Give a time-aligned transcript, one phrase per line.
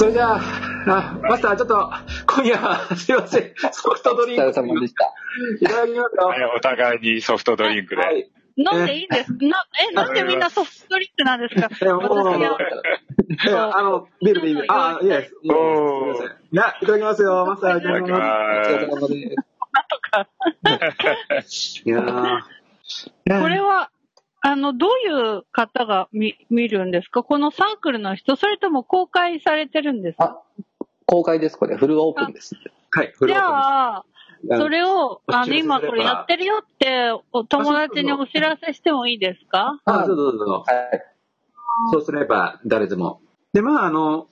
[0.00, 0.40] それじゃあ、
[0.86, 1.90] あマスター、ちょっと、
[2.26, 4.42] 今夜は、すいません、ソフトドリンク。
[4.46, 5.12] お疲れ様でした。
[5.60, 6.26] いただきますよ。
[6.26, 8.00] はいお互いにソフトドリンクで。
[8.02, 8.30] はい。
[8.56, 11.68] 飲んでいいんですな、え、なんでみんなソフトドリンクなんですか？
[11.82, 12.12] え、もう、
[13.74, 14.56] あの、ビールでいい。
[14.70, 15.34] あ、いいです。
[15.44, 16.36] もう、すいません。
[16.50, 18.16] いや、いただきますよ、マスター、いただきま
[18.64, 18.70] す。
[18.70, 19.00] お疲れ様
[21.36, 21.82] です。
[21.84, 22.40] いやー
[23.42, 23.90] これは、
[24.42, 27.22] あの、どういう方が見、見るんですか？
[27.22, 30.24] このサークルの人、それとも公開されてるんですか？
[30.24, 31.76] あ、公開です、これ。
[31.76, 32.56] フルオープンです。
[32.90, 33.50] はい、フじルオープ
[34.46, 39.78] ンですゃあ、それを、あの、今これやってるよって、お友達にお知らせしてもいいですか？
[39.84, 40.64] あ、どうぞどうぞ。
[40.66, 41.02] はい。
[41.92, 43.20] そうすれば誰でも。
[43.52, 44.26] で、まあ、あの、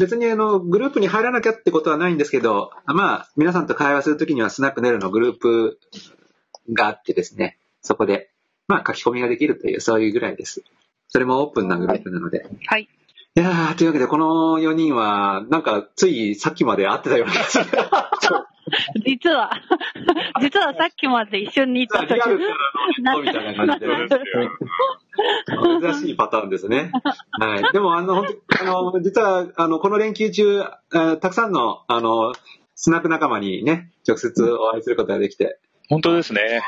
[0.00, 5.78] 別にあの、グループに入らなきゃってことはないんですけど、まあ、皆さんと会話するときにはスナックネルのグループ
[6.72, 8.30] があってですね、そこで、
[8.68, 10.62] まあ、書き込みができるという、そういうぐらいです。
[11.08, 12.46] それもオープンなグループなので。
[12.66, 12.88] はい。
[13.36, 17.64] いやー、というわけで、この4人は、なんか、ついさっきまで会ってたような気がする。
[19.04, 19.50] 実は、
[20.40, 22.38] 実はさっきまで一緒にいた時リアル
[23.02, 23.88] なみたいな感じで。
[25.94, 26.90] 珍しいパターンですね。
[27.32, 27.72] はい。
[27.72, 32.32] でも、あの、本当あの、実は、あの、この連休中、あたくさんの、あの、
[32.74, 36.62] スナック仲間にね、直接お会いすることができて、本当ですね。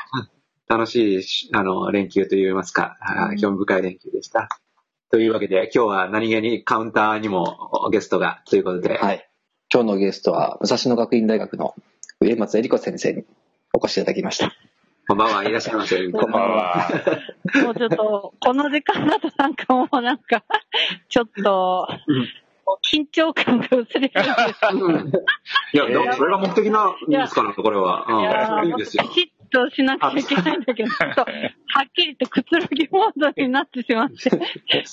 [0.69, 4.49] 楽しいし、あの、連休といいますか、あ興味深い連休でした。
[5.11, 9.29] というわけで、今日は何気にカウンターにもゲストが、ということで、はい。
[9.73, 11.75] 今日のゲストは、武蔵野学院大学の
[12.21, 13.25] 上松恵里子先生に
[13.73, 14.53] お越しいただきました。
[15.09, 15.97] こんばんは、いらっしゃいませ。
[16.11, 16.89] こんばんは。
[17.63, 20.43] もうちょっと、この時間だとなんかもうなんか、
[21.09, 21.87] ちょっと、
[22.93, 24.15] 緊張感が薄れるんです
[24.73, 25.13] うん
[25.73, 28.05] いや、でもそれが目的なんですから、これは。
[28.09, 28.67] うん。
[28.67, 29.15] いいんですよき。
[29.15, 31.29] ちっとしなきゃいけないんだけど、ちょっと、はっ
[31.95, 34.31] きりとくつろぎモードになってしまって、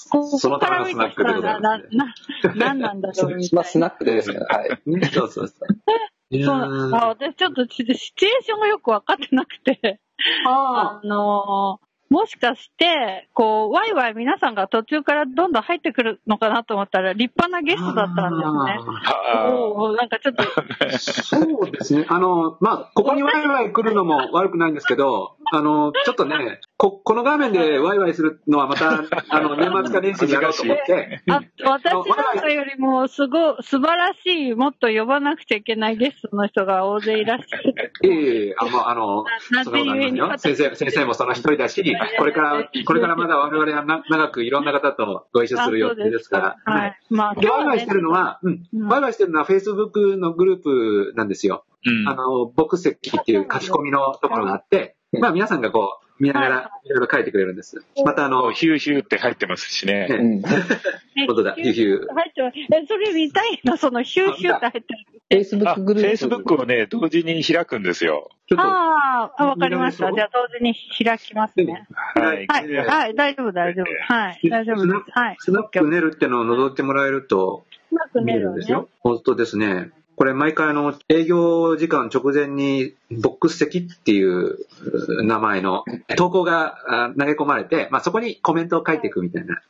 [0.10, 1.90] こ そのためのスナックでございますね。
[1.92, 3.50] な、な、なんなんだろうみたいな。
[3.54, 4.70] まあ、スナックでですから、はい。
[4.86, 6.44] ね そうそうそう。
[6.44, 6.92] そう。
[6.92, 10.00] 私ちょっとシチュエーションがよくわかってなくて、
[10.48, 18.94] あのーもしかして、こう、ワイワイ皆さんが途中からどんどん入ってくるのかなと思ったら、立派なゲストだったんですね。
[19.34, 20.44] あおーなんかちょっと、
[20.92, 22.06] そうですね。
[22.08, 37.94] あの、まあ、ここにワイワイ来るのも悪くないんですけど、あの、ちょっとね、こ、この画面でワイワイするのはまた、 あの、年末か年始にやろうと思って、あ私なんかよりも、すごい、素晴らしい、もっと呼ばなくちゃいけないゲストの人が大勢いらっしゃる。
[38.04, 40.38] ええあ、まあ、あの、なそのなんていうによ。
[40.38, 47.00] 先生、先生もその一人だし、これから、これからまだ我々はな長くいろんな方とご一緒する予定ですから、はい。
[47.10, 48.64] まあ、でワイワイしねてるのは、うん。
[48.74, 51.64] うん、ワイワイしてるのは Facebook のグループなんですよ。
[51.86, 52.10] うん。
[52.10, 57.84] あの、僕席っていう書き込みのところがあって、 まあ皆さんがこう、見ながらいろいろ書いてくれるんです。
[58.06, 60.08] またあの、ヒューヒューって入ってますしね。
[60.08, 60.42] ねうん。
[61.28, 62.14] 本当だ、ヒューヒュー。
[62.14, 63.78] 入ってますえ、それ見たいの？
[63.78, 65.40] そのヒューヒューって入ってる。
[65.42, 66.26] Facebook あ、グループ。
[66.26, 68.30] Facebook をね、同時に開くんですよ。
[68.56, 70.10] ああ、わかりました。
[70.10, 71.88] 見じゃあ同時に開きますね。
[72.16, 72.46] はい。
[72.48, 74.14] はい、はい、大丈夫、大丈夫。
[74.14, 75.20] はい、大丈夫です。
[75.20, 75.36] はい。
[75.40, 78.42] スナックネルってのを覗いてもらえるとうまく見寝るね。
[78.42, 78.90] えるんですよ。
[79.00, 79.90] 本当ですね。
[80.16, 85.84] これ毎回あの、営業時間直前にボックス席っていうう名前の
[86.18, 89.62] 投稿があ投げ込まれて、まあそこにコメントを書いていくみたいな。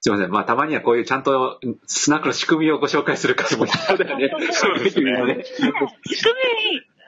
[0.00, 0.30] すいません。
[0.30, 4.52] まあたまにはこういうちゃんとスナックの仕組みをご紹介する回も必要だよね。
[4.52, 5.44] そうですねね。
[5.44, 5.70] 仕組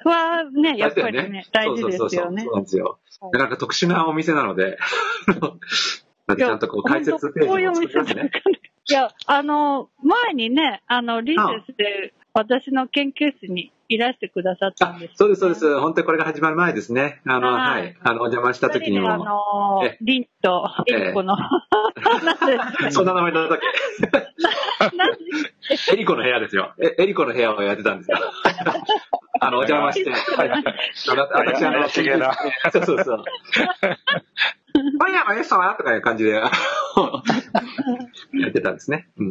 [0.05, 2.25] みはね、やっぱりね、大事ですよねそうそうそう。
[2.45, 2.99] そうなんですよ。
[3.33, 4.79] なかなか特殊なお店なので、
[6.27, 8.31] まあちゃんとこう解説ページも作りますね。
[8.91, 15.81] いや、あの、前にね、あの、リーセスで私の研究室にいらしてくださったんです、あそうです、そうです。
[15.81, 17.21] 本当にこれが始まる前ですね。
[17.27, 17.95] あの、ははいい。
[18.01, 19.25] あの、お邪魔した時に二人であも。
[19.25, 21.37] のえ、リンとエリコの、
[22.91, 23.59] そんな名前だったっ
[25.89, 25.93] け？
[25.93, 26.75] エリコの部屋ですよ。
[26.79, 28.19] えエリコの部屋をやってたんですよ。
[29.41, 30.11] あの、お邪魔して。
[30.11, 33.25] はいあのそうそうそう。
[34.75, 36.49] 今夜のゲストはとかいう感じで、や
[38.49, 39.09] ってたんですね。
[39.19, 39.27] うん。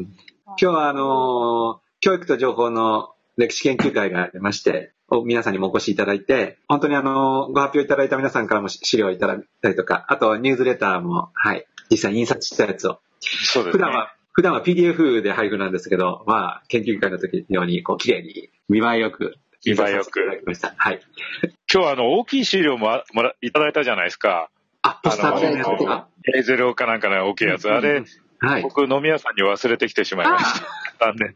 [0.47, 13.83] 今日はあのー教育と情報の歴史研究会がありまして、お皆さんにもお越しいただいて、本当にあのーご発表いただいた皆さんからも資料をいただいたりとか、あとニュースレターも、はい、実際に印刷したやつをそうですね。
[13.83, 20.21] 普段は、普段は PDF で配布なんですけど、まあ、研究会の時のように、こう、綺麗に、見栄えよく、見栄えよく。
[20.77, 21.01] はい。
[21.73, 24.49] 今日あの、大きい資料もあもらいただいたじゃないですか。
[24.81, 26.07] あ、ポスターですか
[26.55, 27.69] A0 かなんかの大きいやつ。
[27.69, 28.01] あれ、
[28.39, 28.61] はい。
[28.61, 30.67] 僕飲み屋さんに忘れてきてしまいました。
[30.99, 31.35] 残念。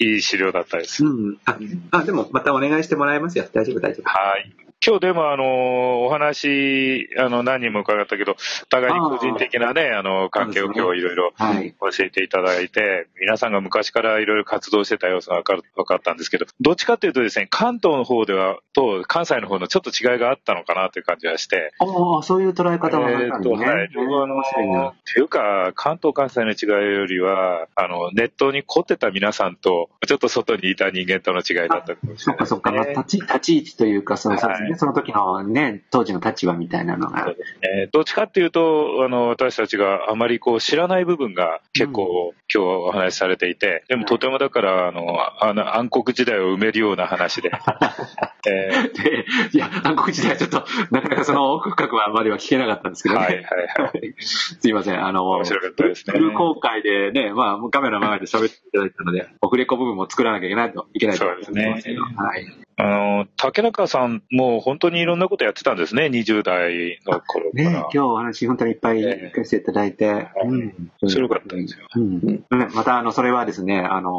[0.00, 1.04] いい資料だったです。
[1.04, 1.38] うん。
[1.44, 1.58] あ、
[1.90, 3.44] あでも、またお願いしてもらいますよ。
[3.52, 4.08] 大丈夫、大丈夫。
[4.08, 4.71] はい。
[4.84, 11.72] 今日でもあの、お話、あの、何人も伺ったけど、お互いに個人的なね、あの、関係を今日いろいろはい。
[11.80, 21.84] 教えていただいて、皆さんが昔からいろいろ活動してた様子が分かる分かったんですけど、どっちかというとですね、関東の方では、と関西の方のちょっと違いがあったのかなという感じがして、あ
[22.18, 23.28] あ、そういう捉え方もあったんですね。
[23.28, 23.88] えーと、はい。
[24.24, 32.18] あの、っていうか、関東関西の違いよりは、あの、ネットに凝ってた皆さんと、ちょっと外にいた人間との違いだったかもしれないね。
[32.18, 37.34] そっかそっか、まあ、立ち、立ち位置というか、その、そうですねはいその時のね、当時の立場みたいなのが。
[37.62, 47.50] えーどっちかっていうと、あの、私たちがあまりこう知らない部分が結構、今日お話しされていて、でもとてもだから、あの、あの暗黒時代を埋めるような話で、
[48.48, 53.20] えーで、いや、暗黒時代はちょっと、なかなかその奥深くはあまりは聞けなかったんですけどね。
[53.20, 54.14] はいはいはい。
[54.20, 61.44] すいません、あの、面白かったですねフル公開でね、まあ、カメラの前で喋っていただいたので、オフレコ部分も作らなきゃいけないといけないと思いま
[61.78, 62.00] すけど。
[62.00, 62.61] そうですはい。
[62.82, 67.70] あの、竹中さんも本当にいろんなことやってたんですね、20代の頃かね、ら。
[67.70, 70.90] 今日お話本当にいっぱい聞かせていただいて、うん。
[71.00, 71.86] 面白かったんですよ。
[71.94, 72.42] うんね
[72.74, 74.10] また、あの、それはですね、あの、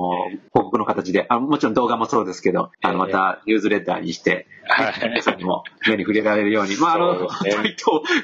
[0.54, 7.28] 報告の形で、あもちろん動画もそうですけど、あの、また、ニュースレターにして、はい皆さんにも目に触れられるように、まあ、あの、ね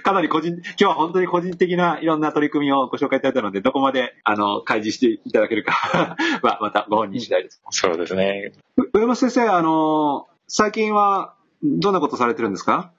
[0.03, 7.61] かなり個人、今日は本当に個人的ないろんな取り組みをご紹介いただいたので、どこまで、あの、開示していただけるか は、またご本人次第です。
[7.71, 8.53] そうですね。
[8.77, 12.91] う上山先生、あの、最近は、どんなことされてるんですか？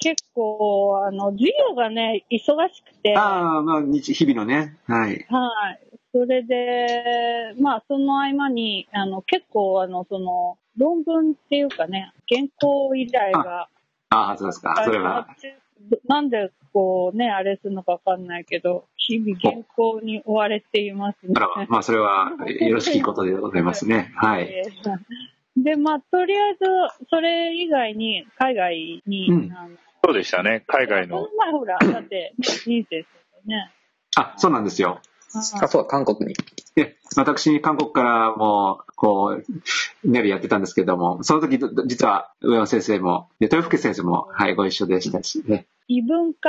[0.00, 2.36] 結構、あの、授業がね、忙
[2.68, 5.26] しくて、はああ、まあ、日、日々のね、はい。
[5.72, 5.78] い。
[6.12, 13.68] それで、まあ、その合間に、あの、結構、あの、その、論文っていうかね、原稿依頼が、
[14.10, 14.82] ああ、そうですか。
[14.84, 15.26] それは。
[16.06, 21.40] なんで、こうね、あれするのかわかんないけど、日々原稿に追われていますねあ。
[21.40, 24.12] らまあ、それは、よろしいことでございますね。
[24.16, 24.48] はい。
[25.58, 26.58] えーで、まあ、とりあえず、
[27.10, 29.50] それ以外に、海外に、うん
[30.04, 31.28] そうでしたね、海外のこの。
[31.36, 33.70] 前ほら、 だって、ね、人生ですよね。
[34.16, 35.00] あ、そうなんですよ。
[35.34, 36.34] あ、そうだ、韓国に。
[36.74, 39.38] で、私、韓国からも、こ
[40.04, 45.66] う、ネルやってたんですけども、その時、ど実は、上山先生も、で、豊福先生も、はい、ご一緒でしたしね。
[45.88, 46.48] 異文化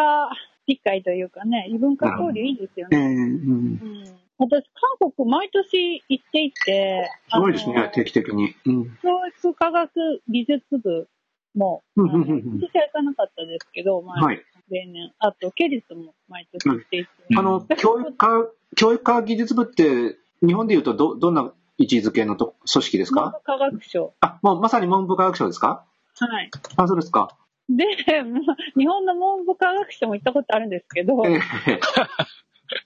[0.67, 3.06] 理解というかね、異文化交流いいですよえー、ね。
[3.06, 3.11] うん。
[3.11, 4.63] うん、私、
[5.00, 8.56] 韓国毎年行っていて、すごいですね定期的に。
[8.65, 8.86] うん。
[9.01, 9.91] 教育科学
[10.30, 11.07] 技術部
[11.56, 14.41] も、うんあのうんうんうん今年は行かなかったですけど、前はい。
[14.71, 15.12] 例年。
[15.19, 17.09] あと、ケリスも毎年行っていて。
[17.38, 18.27] あの、教育科、
[18.75, 20.15] 教育科技術部って、
[20.45, 23.21] 日本で言うと、ど、どんな位置づけのと組織ですか？
[23.21, 24.13] 文部科学省。
[24.21, 25.85] あ、もうまさに文部科学省ですか？
[26.15, 26.50] はい。
[26.77, 27.35] あ、そうですか。
[27.68, 27.85] で、
[28.24, 31.80] まあ日本の文部科学省も行ったことあるんですけど、ええ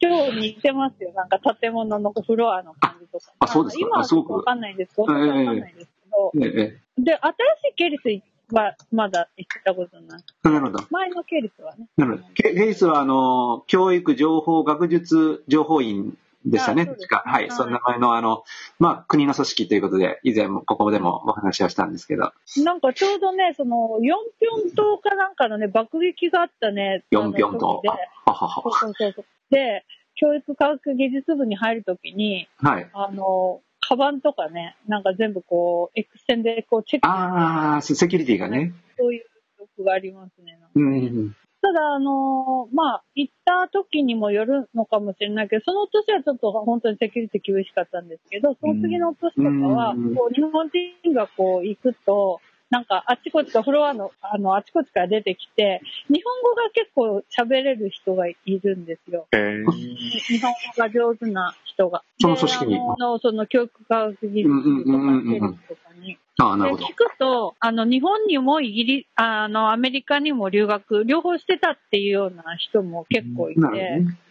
[0.02, 1.12] 今日似てますよ。
[1.14, 3.34] なんか建物のフロアの感じとか。
[3.40, 4.94] あそうですか今はちょっとわかんないです。
[4.96, 6.32] 本当にわかんないですけど。
[6.46, 10.24] えええで、新しいケリスはまだ行ったことない。
[10.46, 10.84] えなるほど。
[10.92, 11.88] 前のケリスはね。
[11.98, 12.24] なるほど。
[12.36, 16.16] ケケイスは、あの、教育情報学術情報院
[16.46, 17.24] でしたね、確か。
[17.26, 17.44] はい。
[17.44, 18.44] はいその名前の、あの、
[18.80, 22.32] まあ、国の組織ということで、以前も、ここでもお話をしたんですけど。
[22.64, 27.04] なんかちょうどね、その、ヨンピョン島かなんかのね、爆撃があったね。
[27.12, 27.82] ヨンピョンと。
[28.26, 29.26] あははそうそうそう。
[29.54, 29.86] で、
[30.16, 32.90] 教育科学技術部に入るときに、はい。
[32.94, 38.74] あの、カバンとかね、なんか全部こう、X 線でこうチェックああ、セセキュリティがね。
[38.98, 39.26] そういう
[39.60, 40.58] 欲がありますね。
[40.76, 41.36] うん。
[41.62, 52.42] ただ、あのーまあ、行った時にもよるのかもしれないけど、その年はちょっと本当にセキュリティ厳しかったんですけど、その次の年とかは、うんこう日本人がこう行くと、
[52.74, 59.28] なんかあっちこっちかフロアの、あの、あちこちから出てきて、日本語が結構喋れる人がいるんですよ。
[59.32, 62.04] えー日本語が上手な人が。
[62.20, 66.18] その組織にの、その教育科学技術とか、テレビとかに。
[66.40, 66.96] ああ、なるほどで聞。
[66.96, 73.62] くと、あの、日本にもイギリあの、アメリカにも留学、両方してたっていうような人も結構いて、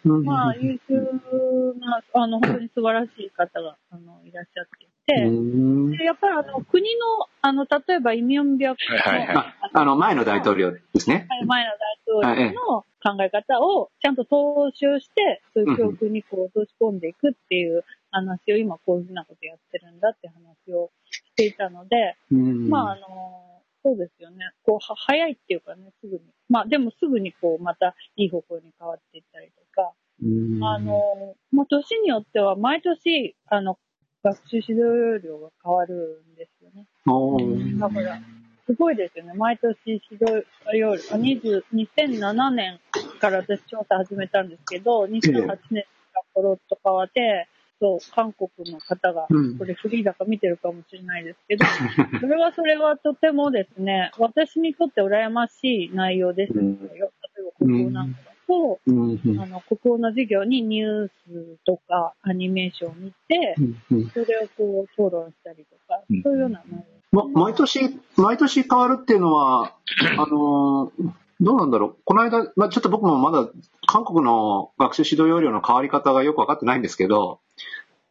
[0.05, 0.95] まあ、優秀
[1.79, 11.29] な、あの、本当に素晴らしい方が、あの、いらっしゃっていて、うんでやっぱりあの、国の、あの、例えばイミョンビャクはいはいはいの、ああの、前の大統領ですね。
[11.47, 11.71] 前の
[12.23, 23.07] 大統領の考え方をちゃんと踏襲して、そういう教育にこう落とし込んでいくっていう話を今こういうふうなことやってるんだって話をしていたので、うんまあ、あの、
[23.85, 24.37] そうですよね。
[24.65, 26.21] こう、は早いっていうかね、すぐに。
[26.49, 29.93] まあ、でもすぐにこう、またいい方向に変わっていったりとか、
[30.23, 33.79] うんあの、まあ、年によっては毎年、あの、
[34.23, 36.87] 学習指導料が変わるんですよね。
[37.79, 38.21] だから、
[38.67, 39.35] すごいですよね。
[39.35, 42.81] 毎年指導料、あ20 2007年
[43.21, 47.49] から私調査始めたんですけど、2008年からコロッと変わって、
[47.81, 51.65] そ韓国の方がうん、これフリーだか見てるかもしれないですけど、
[52.21, 56.61] それはそれはとてもですね、私にとって羨ましい内容ですよ。
[56.61, 57.11] うん例えば
[57.59, 58.32] 国語なんかだ
[58.77, 66.79] と、うんうんあの、国語の授業にニュースとかアニメーションを見て、うんうんそれをこう討論したりとか、うんそういうような内
[67.13, 67.29] 容。
[67.31, 69.75] ま、毎年、毎年変わるっていうのは、
[70.19, 71.97] あのーどうなんだろう。
[72.05, 73.49] この間、まあ、ちょっと僕もまだ
[73.89, 77.41] 韓国の学習指導要領の変わり方がよくわかってないんですけど、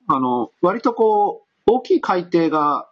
[0.08, 2.90] あの、割とこう、大きい改定が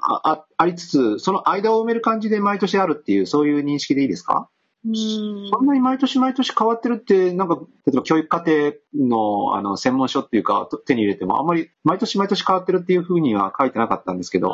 [0.00, 4.48] ああありつつ、その間を埋める感じで毎年あるっていう、そういう認識でいいですか？
[4.84, 7.54] そんなに毎年毎年変わってるって、なんか、
[7.86, 14.52] 例えば教育課程のあの専門書っていうか、手に入れても、あんまり毎年毎年変わってるっていうふうには書いてなかったんですけど、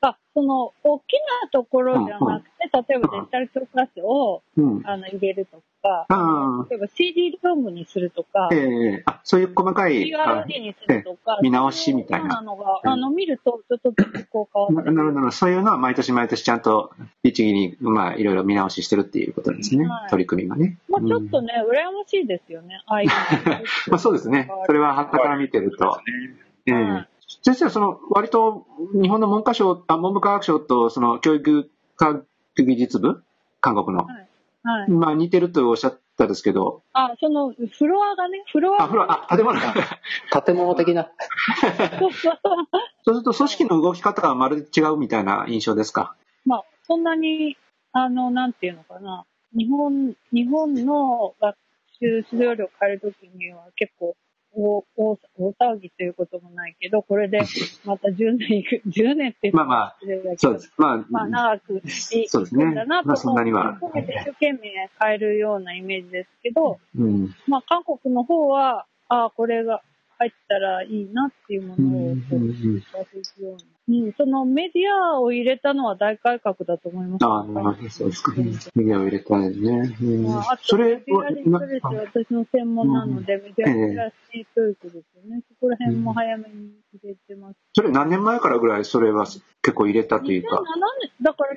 [0.00, 2.50] あその、大きなところじゃなくて、
[2.90, 4.82] 例えばデジタル教科書を、うん。
[4.84, 16.92] あの、入れるとか、あ例えば CD ロムにするとかえ、えあ、そういう細かい、あ PRD にするとか、見直しみたいなのが、あの、見ると、ちょっとずつこう変わるほどなるほど、そういうのは毎年毎年ちゃんと
[17.24, 19.86] 律儀に、まあ、いろいろ見直ししてるっていうことですね。
[19.86, 20.78] はい取り組みがね。
[20.88, 23.14] まあちょっとうんね、羨ましいですよね、ああいうの。
[23.90, 24.50] まあそうですね。
[24.66, 26.00] それは、はたから見てると。
[26.66, 27.08] ええはい
[27.42, 33.22] 先生はその、割と、日本の文科省、あ文部科学省と、その、教育科学技術部
[33.60, 34.06] 韓国の。
[34.06, 34.90] はい。
[34.90, 39.74] まあ、似てるとおっしゃったですけど、あ、その、フロアがね、フロアあ、フロア、あ、建物が。
[40.42, 41.10] 建物的な。
[42.00, 42.26] そうす
[43.20, 46.16] ると、組織の動き方がまるで違うみたいな印象ですか？
[46.46, 47.56] まあ、そんなに、
[47.92, 49.24] あの、なんていうのかな、
[49.56, 51.56] 日本、日本の学
[52.00, 54.16] 習指導料を変えるときには結構
[54.58, 57.40] 大、騒ぎということもないけど、これで
[57.84, 59.96] また10年いく、10年って言ってまあまあ、
[60.36, 60.72] そうです。
[60.76, 64.60] まあ、まあ、長くいそうですねいくんだなとまあそんなには一生懸命
[65.00, 67.34] 変えるようなイメージですけど、うん。
[67.46, 69.82] まあ、韓国の方は、ああ、これが
[70.18, 73.58] 入ったらいいなっていうものをこう、出すような。
[73.90, 77.24] うん、そのメディアを入れたのは大改革だと思います。
[77.24, 78.32] ああ、そうですか。
[78.34, 79.96] メディアを入れたんですね。
[80.02, 85.02] うんまあ、あとそれメディアリテラシーは私の専門なので、メディアリテラシー教育ですよ
[85.34, 85.42] ね。
[85.48, 87.56] そこら辺も早めに入れてます。
[87.72, 90.62] それ何年前からぐらいそれは結構入れたという2007か。
[91.00, 91.56] 年、だから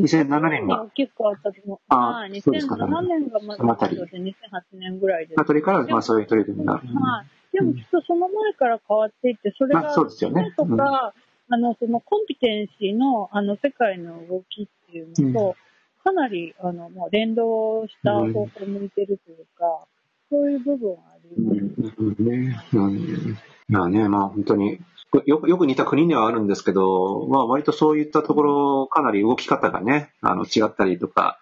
[0.00, 1.78] 2007年が結構あったと思う。
[1.88, 4.32] あはい、そうですか2007年がまずそのあたりで2008
[4.72, 5.40] 年ぐらいです。
[5.40, 6.74] あたりから、まあそういう取り組みが。
[6.74, 6.80] は
[7.22, 7.37] い。
[7.52, 10.52] でもきっとその前から変わっていって、それが、まあそうですよね。
[10.56, 11.14] とか、
[11.50, 15.56] あの、そのコンピテンシーの、あの、世界の動きっていうのと、
[16.04, 19.86] かなり、あの、まあ、連動した方向を向いてるというか、
[20.30, 22.02] そういう部分はありうます。
[22.02, 22.16] ん。
[22.18, 22.26] うん。
[22.26, 22.60] ね。
[22.74, 23.38] うん。
[23.68, 24.78] まあね、まあ本当に
[25.26, 31.38] よく、よく似た国ではあるんですけど、まあ割とそういったところ、かなり動き方がね、あの違ったりとか、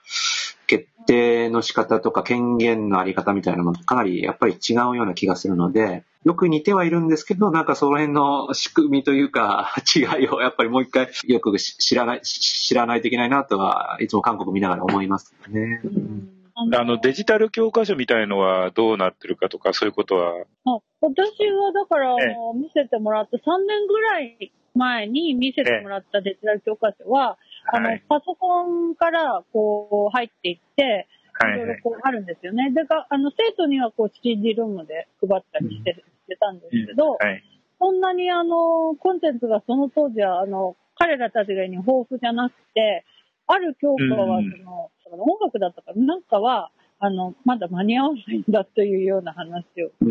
[0.66, 15.80] 決定の仕方とか権限のあり方みたいなのもかなりやっぱり違うような気がするので、よく似てはいるんですけど、なんかその辺の仕組みというか、 違いをやっぱりもう一回よく知らない、知らないといけないなとは、いつも韓国見ながら思いますね。
[15.84, 20.46] うんあの、デジタル教科書みたいのはどうなってるかとか、そういうことは？
[20.64, 22.16] あ私はだから、
[22.54, 27.36] 見せてもらった3年ぐらい前に見せてもらったデジタル教科書は、
[27.72, 31.08] あのはい、パソコンからこう入っていって、
[31.38, 31.58] はい。
[31.58, 32.70] ろいろこうあるんですよね。
[32.72, 37.42] でか、あの、生徒にはこう CD ルームで配ったりして,、してたんですけど、はい。
[37.78, 43.04] そんなにあの、コンテンツがその当時は、あの、彼らたちがに豊富じゃなくて、
[43.46, 50.08] ある教科はうんその、その音楽だったかなんかは、あの、まだ間に合わないんだというような話をうん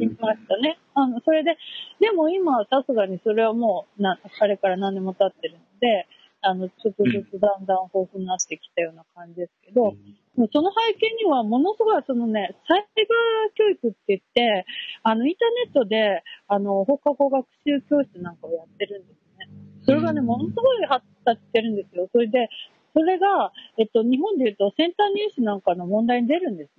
[0.00, 0.78] 聞きましたね。
[0.94, 1.58] あの、それで、
[2.00, 6.06] でも今はさすがにそれはもう、な、あれから何年も経ってるので、
[6.42, 14.66] あの、ちょっとずつだんだん豊富になってきたような感じですけど、でもその背景にはものすごいそのね、サイバー教育って言って、
[15.02, 19.48] あの、インターネットで、あの、放課後学習教室なんかをやってるんですね。
[19.84, 22.08] それがね、ものすごい発達してるんですよ。
[22.12, 22.48] それで、
[22.94, 26.70] それが、えっと、日本で言うとセンター入試なんかの問題に出るんです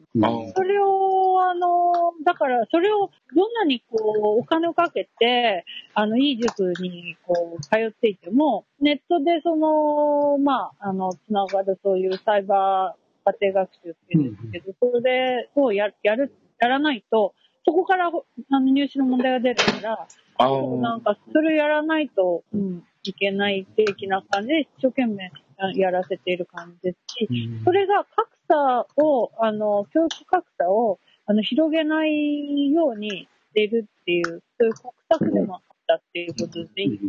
[0.56, 5.66] それを、あの、だから、それをどんなにこう、お金をかけて、
[5.96, 17.34] あの、いい塾にこう、通っていても、ネットでその、まあ、あの、つながるそういうサイバー家庭学習っていうんですけど、それをややる、やらないと、
[17.66, 20.50] そこからあの入試の問題が出るから、あ
[20.82, 25.32] なんか、それやらないと、うん、いけない的な感じで、一生懸命あ
[25.72, 27.28] やらせている感じですし、
[27.64, 37.00] それが格差を、あの、教育格差を、あの、広げないようにしているっていう、そういう国策でもあったっていうことでいい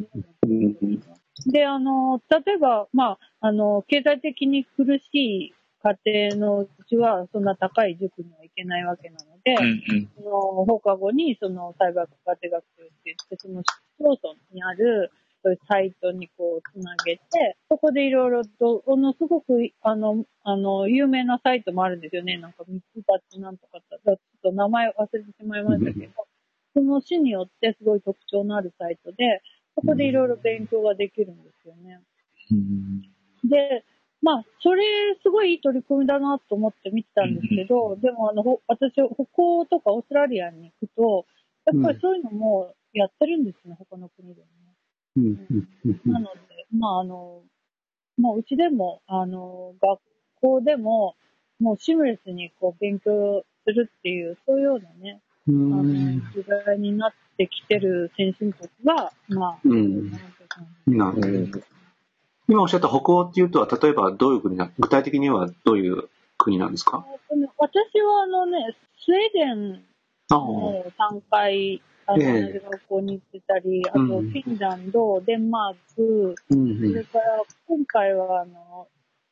[1.46, 10.08] で、あの、例えば、まあ、あの、経済的に苦しい家庭のうちは、そんな高い塾には行けないわけなので、うんうん。
[10.16, 10.30] その
[10.64, 13.66] 放課後にそのサイバー家庭学習って言って、その市
[13.99, 15.11] 町村にある
[15.45, 17.23] そういうサイトにこうつなげて、
[17.69, 22.39] そこでいろいろと、あの、すごく、あの、あの、有名なサイトもあるんですよね。
[22.39, 26.13] なんか、ミツバチなんとかだ、ちょっと名前忘れてしまいましたけど、
[26.73, 29.43] その市によってすごい特徴のあるサイトで、
[29.75, 32.01] そこでいろいろ勉強ができるんですよね。
[33.45, 33.85] で、
[34.23, 34.83] まあ、それ、
[35.23, 39.03] すごいいい取り組みだなと思って見てたんですけど、でも、あの、ほ私、北
[39.37, 41.27] 欧とかオーストラリアに行くと、
[41.67, 44.63] やっぱりそういうのもやってるんですね、他の国でもね。
[45.16, 45.68] うんうん
[46.06, 47.42] うんなので、まあ、あの、
[48.18, 50.00] もううちでも、あの、学
[50.40, 51.14] 校でも、
[51.61, 60.11] もうシームレスにこう勉強するっていう、そういうようなね、うあの、ん時代になってきてる先進国が、まあ、うん
[60.87, 61.64] なるほど。
[62.49, 67.04] 今おっしゃった北欧っていうとは、例えばどういう国な、具体的にはどういう国なんですか？
[67.59, 69.44] 私はあのね、スウェーデ
[69.78, 69.85] ン
[70.30, 70.38] ああ。
[70.38, 78.88] の3回、あの、学校に行ってたり、あと、うんフィンランド、デンマーク、うんそれから、今回は、あの、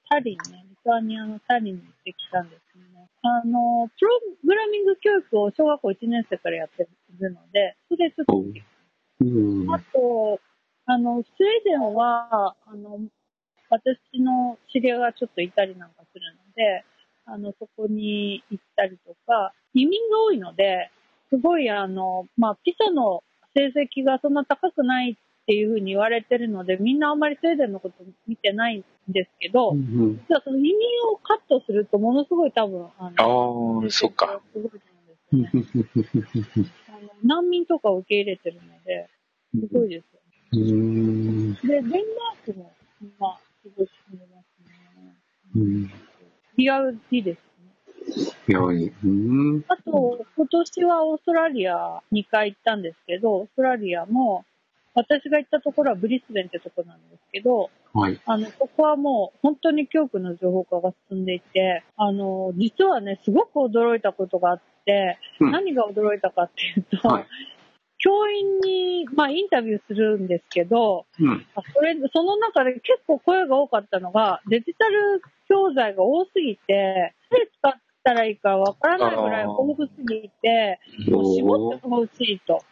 [0.09, 3.09] タリンね、リトアニアのタリンに行ってきたんですね。
[3.23, 6.87] あの、プログラミング教育を小学校1年生からやって
[7.19, 8.45] るので、それちょっと、
[9.21, 9.25] う
[9.65, 9.73] ん。
[9.73, 10.41] あと、
[10.87, 13.01] あの、スウェーデンは、あの、
[13.71, 16.85] 私の知り合いがちょっといたりなんかするので、
[17.25, 20.91] あの、そこに行ったりとか、移民が多いので、
[21.33, 23.25] すごいあの、まあ、ピサの
[23.55, 30.73] 成績がそんな高くないっていうふうに言われてるので、みんなあんまりスウェーデンのこと見てないんですけど、うん実はその移民
[31.11, 34.41] をカットするとものすごい多分、あの、ああ、そっか。。
[34.53, 34.79] すごいと
[35.33, 36.71] 思うんですよね。
[36.89, 39.09] あの難民とかを受け入れてるので、
[39.55, 40.71] すごいですよね。
[40.71, 41.55] うん。
[41.55, 41.99] で、デンマー
[42.45, 42.73] クも、
[43.19, 45.17] まあ、すごい進んでますね。
[45.57, 45.91] うん。
[46.59, 47.52] リアルいいです
[48.17, 48.33] ね。
[48.49, 48.93] いや、いい。
[49.05, 49.65] うん。
[49.69, 54.45] あと、今年はオーストラリア2回行ったんですけど、オーストラリアも、
[54.95, 58.21] 私が行ったところはブリスベンってとこなんですけど、はい。
[58.27, 67.27] あの、そこはもう本当に教育の情報化が進んでいて、あの、実はね、すごく驚いたことがあって、うん何が驚いたかっていうと、はい
[68.05, 71.47] 教員に、まあ、インタビューするんですけど、うん。
[71.55, 82.63] あそれ、その中で結構声が多かったのが、デジタル教材が多すぎて、使ったらいいかわからないぐらい豊富すぎて、もう絞ってほしいと。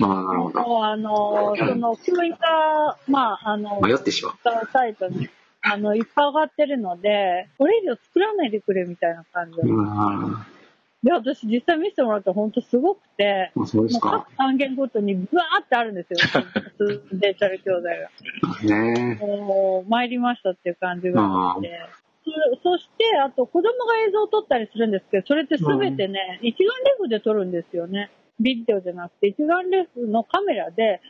[0.00, 0.60] まあ、なるほど。
[0.60, 4.34] もうあの、その教員が、まあ、あの、迷ってしまう。
[4.72, 5.28] サイトに、
[5.62, 9.62] あの、いっぱい上がってるので、これ以上作らないでくれみたいな感じで。
[11.10, 14.24] 私実際見せてもらったら本当すごくて、もうか。
[14.28, 16.18] 各単元ごとにブワーってあるんですよ。
[17.12, 18.10] デジタル教材が。
[18.62, 21.80] ねもう、参りましたっていう感じがあって。
[22.24, 22.30] そ
[22.62, 28.10] そして、あと子供が映像を撮ったりするんですけど、それってすべてね、一眼レフで撮るんですよね。
[28.40, 31.00] ビデオじゃなくて、一眼レフのカメラで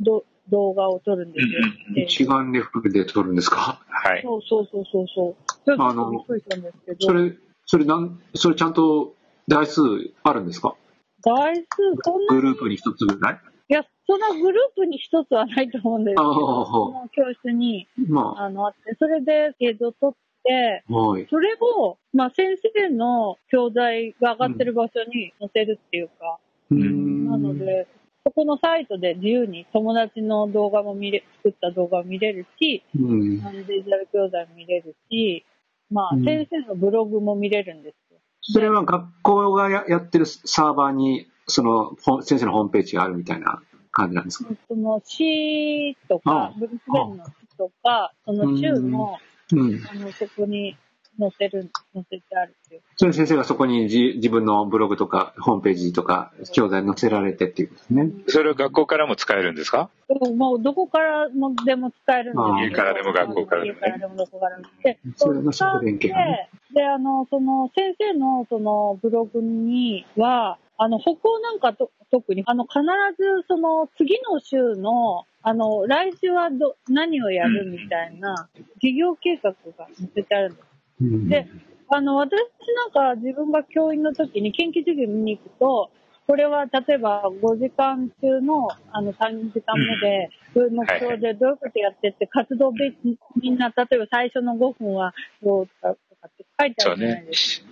[0.00, 1.94] ど動画を撮るんですよ。
[1.94, 3.80] で一眼レフで撮るんですか？
[3.88, 4.22] はい。
[4.22, 5.36] そうそうそうそうそう。
[5.64, 7.06] ちょっあのとびっくりしたんですけど。
[7.06, 7.32] それ、
[7.66, 9.14] それなん、それちゃんと
[9.48, 9.80] 台数
[10.22, 10.74] あるんですか？
[11.22, 11.66] 台数、
[12.02, 13.40] そんなグループに一つぐらい？
[13.68, 21.26] いや、そんなグループに一つはないと思うんですけあど、あその教室に、まあの、あって、それで映像撮っはい。
[21.30, 26.38] それを、まあ、先生の教材が上がってる場所に載せるっていうか、
[26.70, 27.86] うんなの、で、
[28.24, 33.40] そこのサイトで自由に友達の動画も見れ、作った動画も見れるし、うん。
[33.66, 35.44] デジタル教材も見れるし、
[35.90, 38.18] まあ、うん先生のブログも見れるんですよ。
[38.42, 44.50] それは学校がややってるサーバーに、その、先生のホームページがあるみたいな感じなんですか？
[44.68, 49.18] その市とあか、ブリスベンの市とか、その州の、
[49.52, 49.82] うん。
[49.90, 50.76] あの、そこに
[51.18, 52.82] 載せる、載せてあるっていう。
[52.96, 58.10] それで先生がそこにじ自分のブログとか、ホームページとか、教材載せられてっていうことですね。
[58.28, 59.90] それは学校からも使えるんですか？
[60.08, 64.68] でももうどこからもでも使えるんですああ家からでも学校からでもね家からでもどこからでも。
[64.82, 72.80] で、それの使って連携がねで、あの、その、先生のそのブログには、あの、北欧なんかと特に、あの、必
[73.18, 78.48] ずその次の週の、あの、来週はど、何をやるみたいな、
[78.80, 80.64] 事業計画が載せてあるんです。
[81.02, 81.46] うんで、
[81.92, 82.30] あの、私
[82.74, 85.90] なんか自分が教員の時に研究授業見に行くと、
[86.26, 92.94] これは例えば5時間中のあの3時間目で、どういう目標でどういうことやってって活動べ
[93.42, 95.12] みんな、例えば最初の5分は
[95.42, 95.94] どうとかっ
[96.36, 97.66] て書いてあるじゃないねですか。。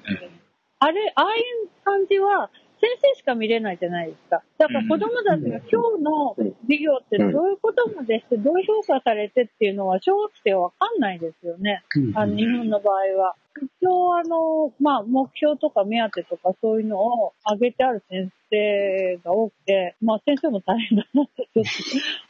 [0.81, 4.43] あれ、ああいう感じは、先生しか見れないじゃないですか。
[4.59, 11.83] だから子供たちが今日の授業ってどういうことまでして、どう評価されてっていうのは小学生はわかんないですよね。
[12.15, 13.35] あの日本の場合は。
[13.61, 21.65] 一応あの、まあ目標とか目当てとかそういうのを上げてある先生が多くて、まあ先生も大変だなってちょっ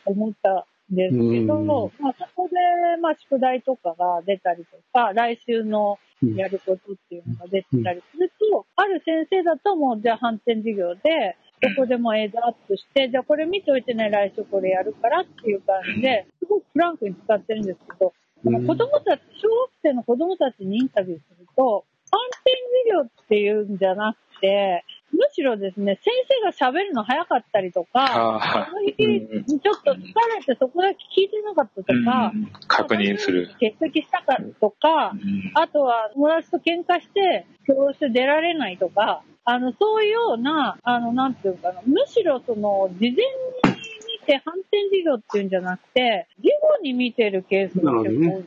[0.07, 1.59] と思ったんですけど、
[2.01, 2.55] まあそこで
[3.01, 5.99] まあ宿題とかが出たりとか、来週の
[6.37, 18.13] やることっていうのが出てたりすると、ある先生だともうじゃあ反転授業で、どこでも映像アップして、じゃあこれ見といてね、来週これやるからっていう感じで、すごくフランクに使ってるんですけど、
[18.45, 22.51] 子供たち、小学生の子供たちにインタビューすると、反転
[22.85, 26.13] 授業っていうんじゃなくて、むしろですね、先
[26.53, 32.33] 生が喋るの早かったりとか、その日、ちょっと疲れてそこだけ聞いてなかったとか、
[32.69, 33.49] 確認する。
[33.55, 35.13] 欠席したかとか、
[35.55, 48.19] あとは友達と喧嘩して教室出られないとか、あの、そういうような、あの、なんていうかな、むしろその、事前に見て反転授業っていうんじゃなくて、事後に見てるケースが結構多い。
[48.19, 48.47] ね、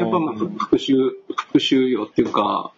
[0.00, 0.94] やっぱまあ、復習、
[1.36, 2.72] 復習用っていうか、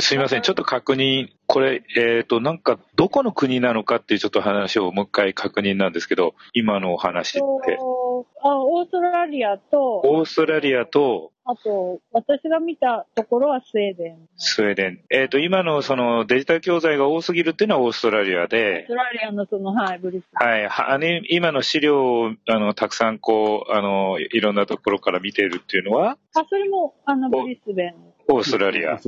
[0.00, 7.78] すみません、ちょっと確認、これ、えっ、ー、と、なんか、どこの国なのかっていうちょっと話をもう一回確認なんですけど、今のお話って。
[7.80, 14.28] あ、オーストラリアと、オーストラリアと、あと、私が見たところはスウェーデン。
[14.36, 15.00] スウェーデン。
[15.08, 18.58] えっ、ー、と、今のそのデジタル教材が多すぎるっていうのはオーストラリアで。
[18.58, 20.66] オーストラリアのその、はい、ブリスはい。
[20.66, 26.18] あの、今の資料を、あの、たくさんこう、あの、いろんなところから見てるっていうのは？
[26.34, 27.94] あ、それも、あの、ブリスベン。
[28.30, 28.92] オーストラリア。
[28.92, 29.00] はい。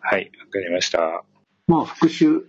[0.00, 1.22] はい、わかりました。
[1.68, 2.44] まあ、復習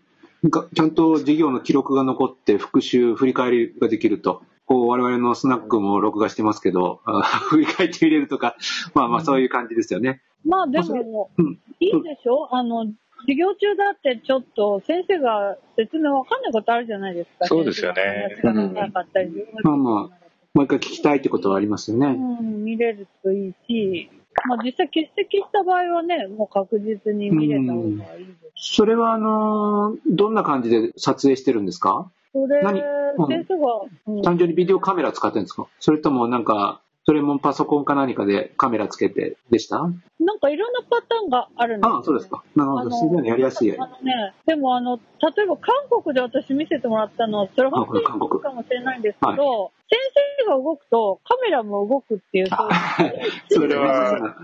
[0.50, 4.42] が、ちゃんと授業の記録が残って、復習、振り返りができると。
[4.66, 7.02] こう、我々のスナックも録画してますけど、
[7.50, 8.56] 振り返ってみれるとか、
[8.96, 10.22] まあまあそういう感じですよね。
[10.46, 12.50] まあでも、うん、いいでしょ？
[12.56, 12.86] あの、
[13.22, 17.46] 授業中だってちょっと先生が説明わかんないことあるじゃないですか。
[17.46, 18.36] そうですよね。
[18.44, 22.08] まあまあ、もう一回聞きたいってことはありますよね。
[22.08, 24.10] うん、見れるといいし、
[24.48, 27.92] まあ実際欠席した場合はね、もう確実に見れた方がい
[28.24, 28.76] いです。
[28.76, 32.10] それはあのー、どんな感じで撮影してるんですか？
[32.34, 32.82] それ、何？
[33.28, 35.68] 先生が、うん、単純にビデオカメラ使ってるんですか？
[35.80, 39.80] それともなんか、それもパソコンか何かでカメラつけてでした？
[40.20, 42.44] なんかいろんなパターンがあるんですよ、ね、ああ、そうですか。
[42.56, 42.92] なるほど。
[42.92, 44.98] すごいやりやすいやあのね、でもあの、
[45.36, 50.00] 例えば韓国で私見せてもらったのは、それ本当に韓国かもしれないんですけど、はい、先
[50.46, 52.48] 生が動くとカメラも動くっていう、
[53.50, 54.36] それは、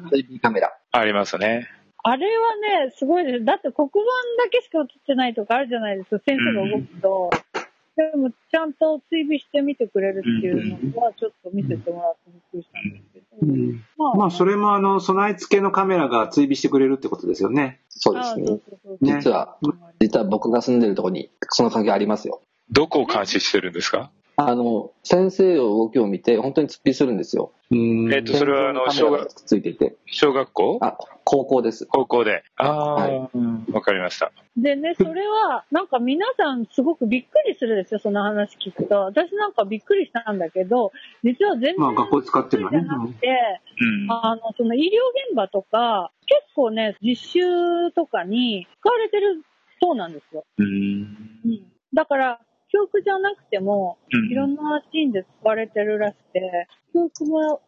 [0.41, 0.73] カメラ。
[0.91, 1.69] ありますね。
[2.01, 3.45] あれはね、すごいです。
[3.45, 3.99] だって黒板
[4.43, 6.19] だけしか映ってないとかあるじゃないですか。
[6.25, 7.29] 先生が動くと。
[7.99, 13.25] でも、ちゃんと追尾して見てくれるっていうのは、ちょっと見せてもらってびっくりしたんですけど。
[13.41, 17.81] うん、まあ、まあ、それも、あの、備え付けのカメラが追尾してくれるってことですよね。
[17.89, 18.59] そうですね。
[19.01, 19.57] 実は、
[19.99, 22.41] 実は僕が住んでるところに、その関係ありますよ。
[22.71, 24.11] どこを監視してるんですか？
[24.41, 27.51] あの、先生の動きを見て、本当に突飛するんですよ。
[27.71, 29.97] えっと、それは、あの、小学、ついていて。
[30.05, 30.79] 小学校？
[30.81, 31.85] あ、高校です。
[31.87, 32.43] 高校で。
[32.55, 34.31] ああ、はい、わかりました。
[34.55, 39.01] でね、 それは、なんか皆さんすごくびっくりするんですよ、その話聞くと。
[39.01, 42.79] 私なんかびっくりしたんだけど、実は全然、まあ、学校使ってるのね。
[42.81, 49.43] じゃなくて、うん、あの、その医療現場とか、結構ね、実習とかに使われてる
[49.81, 50.45] そうなんですよ。
[50.57, 51.61] うん、うん、
[51.93, 52.39] だから、
[52.71, 53.97] 教育じゃなくても、
[54.31, 57.61] いろんなシーンで使われてるらしくて、教育も、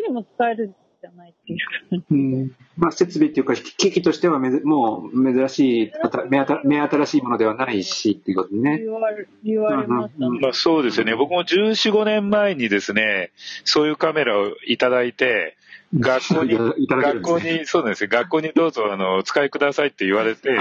[0.00, 2.04] にも使えるじゃないっていう。
[2.10, 2.56] うん。
[2.76, 5.92] まあ、設備っていうか、機器としてはめずもう珍しい
[6.28, 8.78] 目目新しいものではないしっていうことね。
[8.78, 11.14] 言われ、言われました、ね、まあ、そうですよね。
[11.14, 13.30] 僕も14、5年前にですね、
[13.64, 15.56] そういうカメラをいただいて、
[15.98, 20.56] 学校に、学校に、そうですね、学校にどうぞ、あの、お使いくださいって言われて、も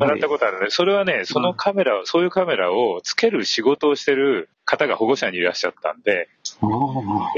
[0.00, 0.66] らったことあるね。
[0.68, 6.28] それはね、そのカメラ、そういうカメラをつける仕事をしてる方が保護者にいらっしゃったんで、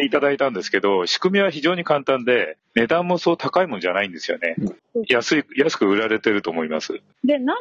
[0.02, 4.56] いただいたんですけど、仕組みは非常に簡単で、値段もそう高いもんじゃないんですよね。
[5.08, 6.92] 安い、安く売られてると思います。
[7.24, 7.60] で、何のた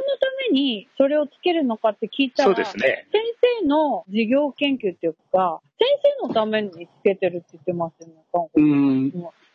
[0.50, 3.08] めにそれをつけるのかって聞いたら、そうですね。
[3.12, 3.22] 先
[3.62, 5.88] 生の事業研究っていうか、先
[6.22, 9.14] 生のためにつけてるって言ってますよね、韓国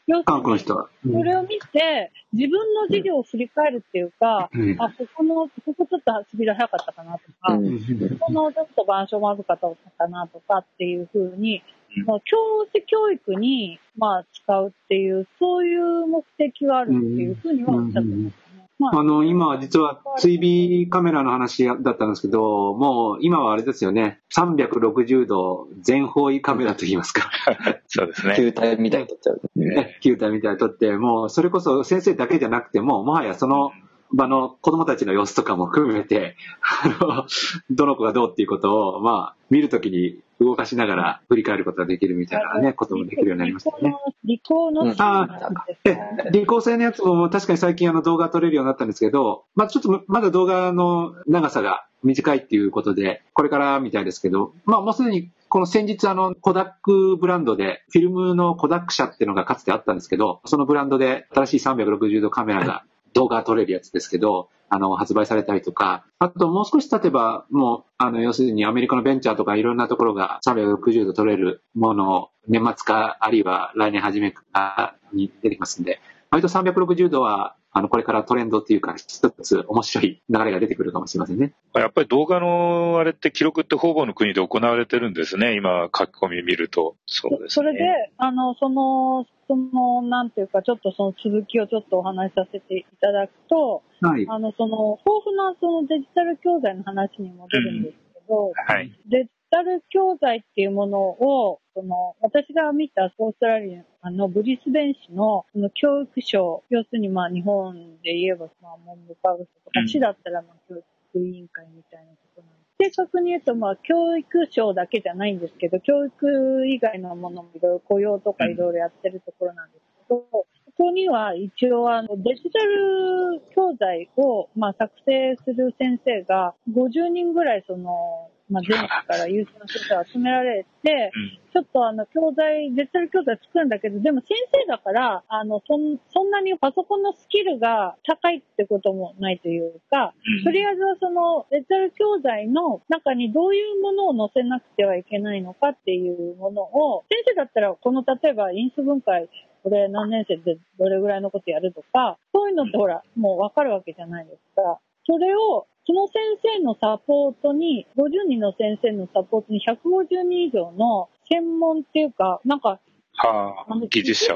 [0.08, 7.78] 要するに、それを見て、自分の授業を振り返るっていうか、うん、あ、ここの、ここちょっとスピード速かったかなとか、うん、
[8.18, 9.68] ここのちょっと板書まずかった
[9.98, 11.62] かなとかっていうふうに、
[12.06, 12.36] まあ、教
[12.74, 18.48] 師教育に、まあ、使うっていう、そういう目的があるっていうふうにはおっしゃってます。
[18.80, 24.20] あの、今、実は追尾カメラの話だったんですけど、もう、今はあれですよね。
[24.32, 27.28] 360度全方位カメラと言いますか。
[27.88, 28.36] そうですね。
[28.36, 29.98] 球体みたいに撮っちゃう、ね。
[30.00, 33.72] 球体みたいに撮って、もう、それこそ先生だけじゃなくても、もはやその、
[34.12, 36.36] 場の子供たちの様子とかも含めて、
[36.82, 37.26] あの、
[37.70, 43.94] どの子がどうっていうことを、まあ、見るときに動かしながら振り返ることができるみたいなね、こともできるようになりましたね。
[44.24, 45.50] 理工の、あ
[45.84, 45.98] え、
[46.30, 62.84] 理工製のやつも確かに最近あの動画撮れるようになったんですけど、まあちょっとまだ動画の長さが短いっていうことで、これからみたいですけど、まあもうすでにこの先日あの、コダックブランドで、フィルムのコダック社っていうのがかつてあったんですけど、そのブランドで新しい360度カメラが
[63.18, 76.00] 動画撮れるやつですけど、あの、発売されたりとか、あともう少し経てば、もう、あの、要するにアメリカのベンチャーとかいろんなところが360度撮れるものを年末か、あるいは来年初めかに出てきますんで、
[76.30, 81.54] 割と360度はあの、これからトレンドっていうか、一つ面白い流れが出てくるかもしれませんね。
[81.74, 85.54] やっぱり動画のあれって記録ってほぼの国で行われてるんですね。
[85.54, 86.96] 今、書き込み見ると。
[87.06, 87.48] そうですね。
[87.50, 87.84] それで、
[88.16, 94.26] あの、その、その、なんていうか、ちょっとその続きをちょっとお話しさせていただくと、はい。
[94.28, 98.90] あの、その、豊富なそのデジタル教材の話にも出るんですけど、うん、はい。
[99.06, 110.84] デジタル教材っていうものを、その、私が見たオーストラリアのブリスベン市のその教育省、要するにまあ日本で言えば、まあ文部科学とか、市だったらまあ教育
[111.26, 131.12] 委員会みたいなところなんです、正確に言うとまあ教育省だけじゃないんですけど、教育以外のものもいろいろ雇用とかいろいろやってるところなんですけど、ここには一応あのデジタル教材をまあ作成する先生が50人ぐらいそのまあ、全国から優秀な先生を集められて、
[131.52, 149.28] ちょっとあの、教材、デジタル教材作るんだけど、でも先生だから、あの、そんそんなにパソコンのスキルが高いってこともないというか、とりあえずはそのデジタル教材の中にどういうものを載せなくてはいけないのかっていうものを、先生だったら、この例えば因数分解、
[149.62, 154.78] これ何年生でどれぐらいのことやるとか、そういうのってほら、もうわかるわけじゃないですか。
[155.08, 156.16] それをその先
[156.58, 162.78] 生のサポートに、50人の先生のサポートに150人以上の専門っていうか、なんか、
[163.14, 164.34] はあ、技術者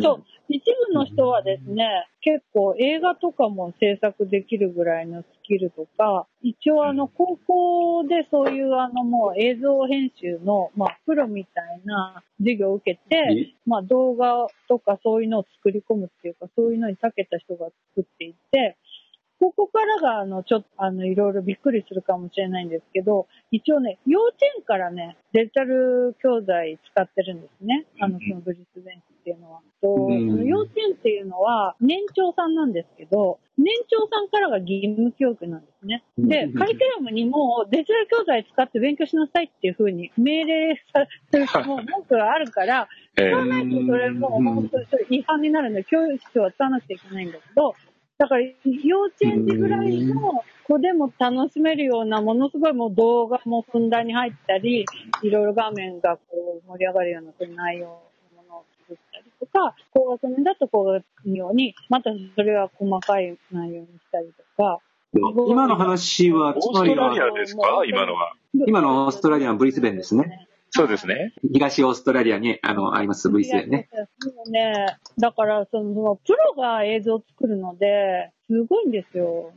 [0.00, 18.76] そう、一部の人はですね、結構映画とかも制作できるぐらいのスキルとか、一応あの、高校でそういうあのもう映像編集の、まあ、プロみたいな授業を受けて、まあ、動画とかそういうのを作り込むっていうか、そういうのに長けた人が作っていて、
[19.38, 27.86] ここからが、あの、ちょっと、あの、いろいろびっくりするかもしれないんですけど、一応ね、幼稚園からね、デジタル教材使ってるんですね。
[28.00, 29.60] あの、そのブリスベンチっていうのは。
[29.82, 36.02] と、その幼稚園っていうのは、年長さんなんですけど、年長さんからが義務教育なんですね。
[36.18, 47.74] で、カリキュラムにもデジタル教材使って勉強しなさいっていうふうに命令されるもう 文句があるから、使わないとそれも本当に違反になるんで、教室は使わなくちゃいけないんだけど、
[48.18, 54.86] だから、幼稚園児ぐらいの子でも楽しめるような、ものすごいもう動画もふんだんに入ったり、
[55.22, 57.92] いろいろ画面がこう盛り上がるようなそういう内容の
[58.36, 64.80] ものを作ったりとか、高学年だと高学年用に、またそれは細かい内容にしたりとか、
[65.48, 67.84] 今の話は、つまりは、オーストラリアですか？
[67.86, 68.32] 今のは。
[68.66, 70.46] 今のオーストラリアのブリスベンですね。
[70.76, 71.32] そうですね。
[71.52, 73.88] 東オーストラリアに、あの、あります、V 線ね。
[74.50, 74.98] ね。
[75.18, 79.52] だから、その、プロが映像を作るので、すごいんですよ。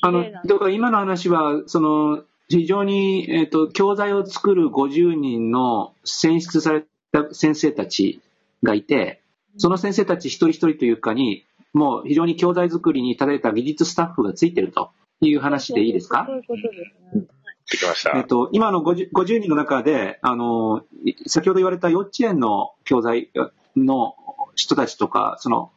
[0.00, 8.20] あの、だから今の話は、その、非常に、えっ、ー、と、教材を作る50人の選出された先生たち
[8.62, 9.20] がいて、
[9.58, 14.90] その先生たち一人一人というかに、もう非常に教材作りに立てた技術スタッフがついてると
[15.20, 16.24] いう話でいいですか？
[16.26, 16.68] そういうことで
[17.12, 17.26] すね。
[17.70, 18.16] できました。
[18.16, 20.82] えっと、今の 50, 50人の中で、あの、
[21.26, 23.30] 先ほど言われた幼稚園の教材
[23.76, 24.14] の
[24.54, 25.70] 人たちとか、その、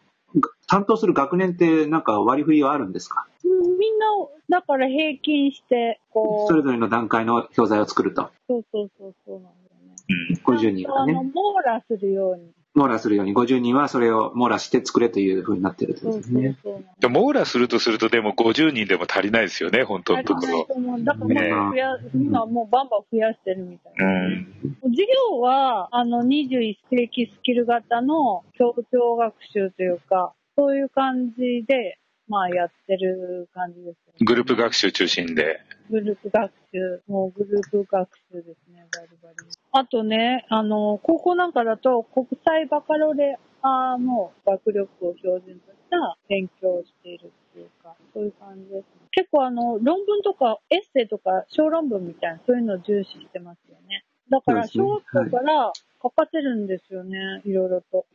[0.67, 3.25] 担当する学年ってなんか割り振りはあるんですか？
[3.43, 4.05] みんな、
[4.49, 6.47] だから平均して、こう。
[6.47, 8.29] それぞれの段階の教材を作ると。
[8.47, 9.55] そうそうそうそうなんだよ
[9.87, 10.39] ね。
[10.47, 11.13] うん、50人がね。
[11.13, 12.51] あの、網羅するように。
[12.75, 16.57] 網羅するように、50人はそれを網羅して作れというふうになってるとですね。
[16.63, 20.67] そうそうそう網羅するとすると、でも50人でも足りないですよね、本当のところ。
[20.99, 24.05] だから増や、ね、今もうバンバン増やしてるみたいな。
[24.05, 24.47] うん、
[24.83, 31.97] 授業は、あの、21世紀スキル型の協調学習というか、そういう感じで、
[32.29, 35.59] まあやってる感じです、ね、グループ学習中心で。
[35.89, 39.35] グループ学習、もうグループ学習ですね、バリバリ。
[39.71, 48.83] あとね、あの、高校なんかだと国際バカロレアの学力を標準とした勉強をしているっていうか、そういう感じですね。
[49.11, 54.05] 結構あの、論文とかエッセイとか小論文みたいな、そういうのを重視してますよね。
[54.29, 58.05] だから小学校から書かせるんですよね、いろいろと。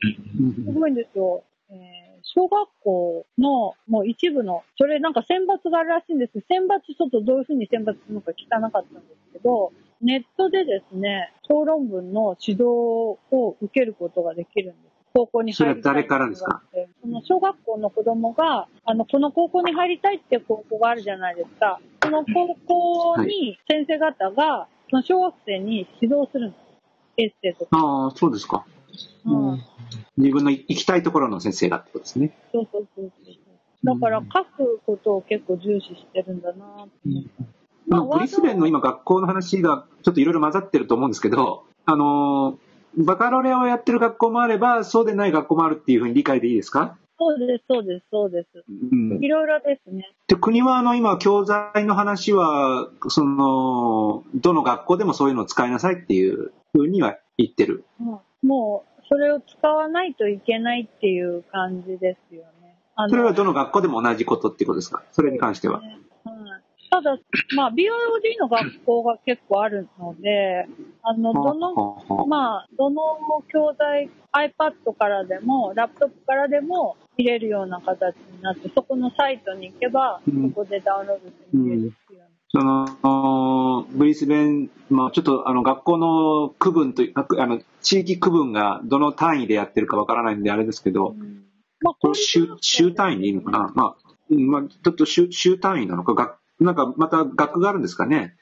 [0.64, 1.42] すごいんですよ。
[2.27, 14.95] えー小学校のもう一部の、それなんか選抜があるらしいんですけど、選抜ちょっとどういうふうに選抜するのか聞かなかったんですけど、ネットでですね、小論文の指導を受けることができるんです。
[15.15, 16.63] 高校に入りたいそれは誰からですか？
[17.03, 21.79] その小学校の子供が、あの、この高校に入りたいって高校があるじゃないですか。
[22.03, 26.61] その高校に先生方が、その小学生に指導するんです。
[27.19, 27.79] エッセイとか。
[27.79, 28.65] ああ、そうですか。
[29.27, 29.59] うん
[30.16, 32.37] 自分の行きたいところの先生がってことですね。
[32.53, 33.12] そうそうそう。
[33.85, 37.44] だから書くことを結構重視してるんだなって思った。
[37.87, 46.96] まあ、ブリスベンの今学校の話がちょっといろいろ混ざってると思うんですけど、あのー、バカロレをやってる学校もあれば、そうでない学校もあるっていうふうに理解でいいですか？
[47.18, 48.64] そうです、そうです、そうです。
[48.90, 49.22] うん。
[49.22, 50.11] いろいろですね。
[50.29, 57.85] で、国はあの今教材の話は、その、どの学校でもそういうのを使いなさいっていうふうには言ってる。
[58.00, 62.77] うんもう、それを使わないといけないっていう感じですよね。
[63.09, 65.03] それはどの学校でも同じことっていうことですか？
[65.12, 65.81] それに関しては。
[65.81, 67.19] ねはいただ、
[67.57, 70.64] まあ、BOD の学校が結構あるので、
[71.03, 71.75] あの、どの、
[72.29, 73.03] まあ、どの
[73.53, 82.87] 教材、iPad からでも、ラップトップからでも見れるような形になって、そこのサイトに行けば、うんそこでダウンロードして見れるっていうような。
[82.87, 91.44] その、ブリスベン、まあちょっとあの学校の区分という、ああの、地域区分がどの単位でやってるかわからないんであれですけど、うん
[91.81, 93.73] まあ、これ週、週単位でいいのかな？
[93.75, 93.97] まあ、
[94.31, 98.35] うんまあ、ちょっと週、週単位なのか、学、なんかまた学区があるんですかね？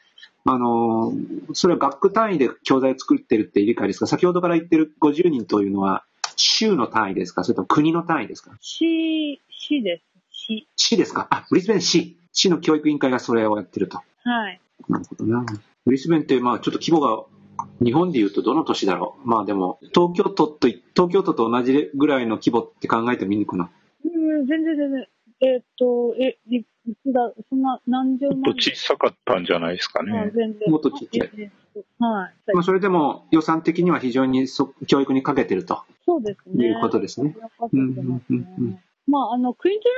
[0.44, 4.06] あのー、それは学区単位で教材を作ってるって理解ですか？
[4.06, 6.04] 先ほどから言ってる50人というのは、
[6.36, 7.42] 州の単位ですか？
[7.42, 8.52] それとも国の単位ですか？
[8.60, 10.04] 市、市です。
[10.30, 10.68] 市。
[10.76, 11.26] 市ですか？
[11.30, 12.16] あ、ブリスベン市。
[12.32, 13.98] 市の教育委員会がそれをやってると。
[13.98, 14.60] はい。
[14.88, 15.44] なるほどな。
[15.84, 17.24] ブリスベンって、まあちょっと規模が、
[17.84, 19.28] 日本で言うとどの都市だろう？
[19.28, 23.70] まあでも、東京都と、東京都と同じぐらいの規模って考えてもいいのかな？
[24.04, 25.06] うん、全然全然。
[25.40, 28.40] えーっと、え、いいくら、そんな何十万？
[28.40, 30.30] もっと小さかったんじゃないですかあね。
[30.34, 30.70] 全然。
[30.70, 31.28] もっとちっちゃい
[31.98, 32.52] はい。
[32.54, 36.66] まあそれでも予算的には非常にそ教育にかけてるとそうですね。
[36.66, 37.34] いうことですね。
[37.58, 38.82] ますうんうんうんうね。
[39.08, 39.88] まあ、あの、クイーンズ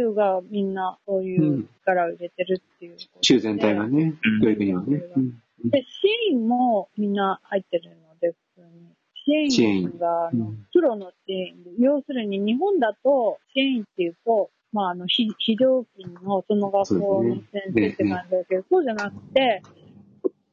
[0.00, 3.10] ランド州がみんなそういう力を入れてるっていうことで。
[3.20, 5.02] 州全体がねうん、教育にはね。
[5.16, 5.88] うんで、支
[6.32, 9.50] 援もみんな入ってるので、普通に。
[9.50, 19.62] 支援が、あのうん、プロの支援で、要するに日本だと支援っていうと、まあ、あの、非非常勤のその学校の先生って感じだけど、そうじゃなくて、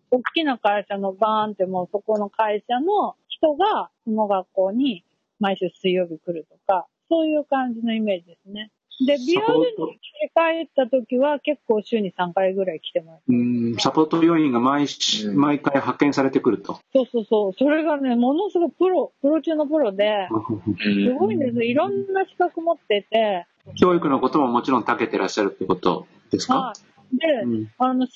[0.09, 5.03] 大きな会社のバーンってもうそこの会社の人がその学校に
[5.39, 8.71] 毎週水曜日来るとか、そういう感じのイメージですね。
[8.99, 9.99] で、サ BR ポートに
[10.65, 13.23] 帰った時は結構週に3回ぐらい来てます。
[13.27, 16.79] うん、サポート要員が毎週うん毎回派遣されてくると。
[16.93, 17.53] そうそうそう。
[17.53, 20.27] それがね、ものすごいプロ、プロ中のプロで、
[20.83, 21.63] すごいんです。
[21.63, 23.47] いろんな資格持ってて、
[23.79, 26.55] 教育のことももちろん長けてらっしゃるってことですか？
[26.57, 27.17] はい。
[27.17, 28.13] で、うんあの、支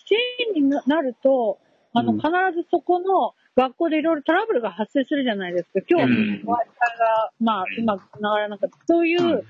[0.55, 1.57] 援になると、
[1.93, 5.79] あの、うん必ずそこの学校でいろいろトラブルが発生するじゃないですか。
[5.89, 6.55] 今日、うん Wi-Fi が、
[7.39, 8.77] まあ、うまく繋がらなかった。
[8.85, 9.43] そういう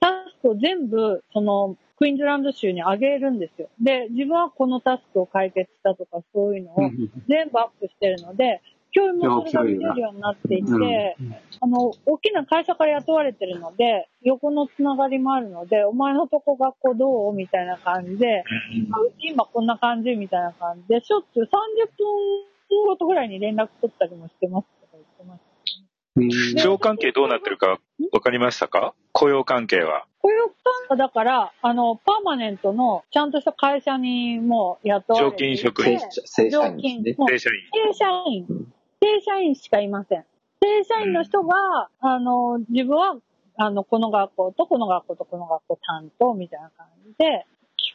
[0.00, 3.68] タスクを全部、その、クイーンズランド州にあげるんですよ。
[3.80, 6.90] で、自分はこのタスクを解決したとか、そういうのを
[7.28, 18.44] 全部アップしてるので、教員もそれが見れるようになっていて、うんあの、大きな会社から雇われてるので、横のつながりもあるので、お前のとこ学校どうみたいな感じで、
[18.92, 24.79] あうち今こんな感じみたいな感じで、しょっちゅう30分ごとぐらいに連絡取ったりもしてます。
[26.20, 26.30] うん。
[26.54, 27.78] 雇用関係どうなってるか
[28.12, 28.94] 分かりましたか？
[29.12, 30.06] 雇用関係は。
[30.22, 30.54] 雇用関
[30.90, 35.98] 係だから、あの、パーマネントのちゃんとした会社にもう雇われて常勤職員。
[35.98, 37.56] 正社常員正社員。
[37.72, 38.46] 正社員、
[39.00, 40.24] 正社員しかいません。
[40.60, 43.16] 正社員の人が、あの、自分は、
[43.56, 47.46] あの、この学校とこの学校とこの学校担当みたいな感じで、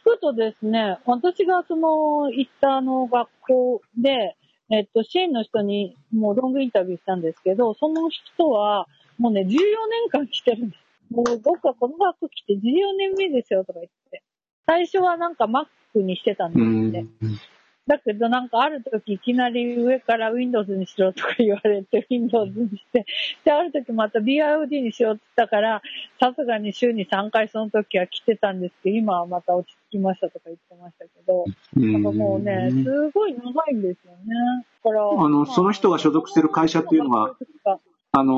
[0.04, 4.36] 聞くとですね、私がその、行ったあの学校で、
[4.70, 8.86] えっと、支援の人にもうロングインタビューしたんですけど、その人は、
[9.18, 9.58] もうね、14年
[10.10, 11.14] 間来てるんです。
[11.14, 12.58] もう僕はこの学校来て14
[12.98, 14.22] 年目ですよとか言って。
[14.66, 17.36] 最初はなんかマックにしてたんですって。
[17.86, 23.06] だけどなんかある時いきなり上から Windows にしろとか言われて Windows にして、
[23.44, 25.82] で、ある時また BIOD にしようって言ったから、
[26.18, 31.44] さすがに週に3回その時は来てたんですけど、今はまた落ち着きましたとか言ってましたけど、
[31.76, 34.34] なんかもうね、すごい長いんですよね。
[34.84, 37.36] だから、あのその人が所属してる会社っていうのは、
[38.18, 38.32] あの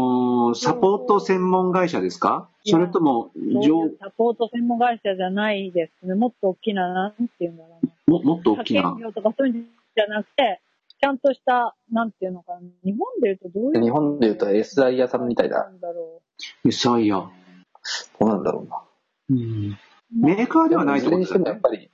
[0.50, 2.48] ーサポート専門会社ですか？
[2.66, 6.14] それとも、上サポート専門会社じゃないですね。
[6.16, 7.92] もっと大きな、なんていうんだろうな。
[8.07, 8.80] ももっと大きな？
[8.80, 9.07] 派遣。
[9.07, 10.61] 業とかそういうんじゃなくて、
[11.00, 12.61] ちゃんとした、なんていうのかな。
[12.84, 16.22] 日本で言うとどういう日本で言うと SI 屋さんみたいななんだろ
[16.72, 17.16] そういや。
[18.18, 18.82] どうなんだろうな。
[19.30, 19.78] うん
[20.11, 21.61] メーカーではないといずれにしてもやっだね。
[21.62, 21.90] ぱり、うん、うん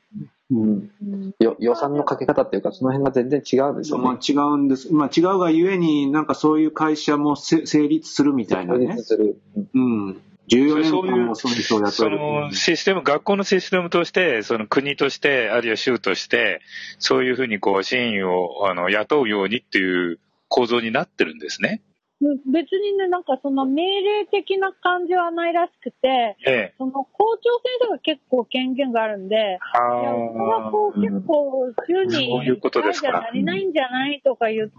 [0.51, 4.05] よ予算のかけ方っていうか、その辺が全然違うんですよね。
[4.05, 4.93] まあ違うんです。
[4.93, 8.99] まあ違うがゆえになんかそういう会社もせ成立するみたいなね。
[8.99, 9.41] する。
[9.75, 10.21] うんうん。
[10.49, 12.19] 14年そういう間もそういう人を雇そえる。
[12.19, 16.61] のシステム、学校のシステムとして、その国として、あるいは州として、
[16.99, 20.19] そういうふうにこう、支援をあの雇うようにっていう
[20.49, 21.81] 構造になってるんですね。
[22.21, 26.75] 別にね、なんかその命令的な感じはないらしくて、ええ。
[26.79, 34.75] その校長先生が結構権限があるんで、いや、うちの学校結構週にそういうことですか1回じゃ足りないんじゃないとか言って、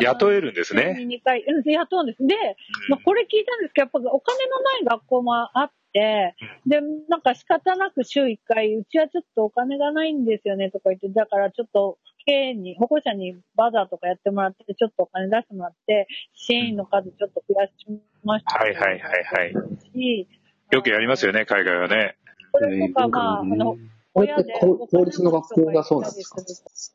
[0.00, 0.94] 雇えるんですね。
[0.96, 2.26] 週に2回、うん、雇うんです。
[2.26, 2.34] で、
[2.88, 6.34] まあ、これ聞いたんですけど、やっぱお金のない学校もあって、
[6.66, 17.72] で、なんか仕方なく週1回、うちはちょっとお金がないんですよねとか言って、だからちょっと、家に、保護者にバザーとかやってもらって、ちょっとお金出してもらって、支援員の数ちょっと増やし
[18.24, 18.58] ました。
[18.58, 19.54] はいはいはいはい。
[19.92, 20.28] し、
[20.70, 22.16] よくやりますよね、海外はね。
[22.52, 23.76] これとか、まあ、あの、
[24.14, 26.42] これって公公立の学校がそうなんですか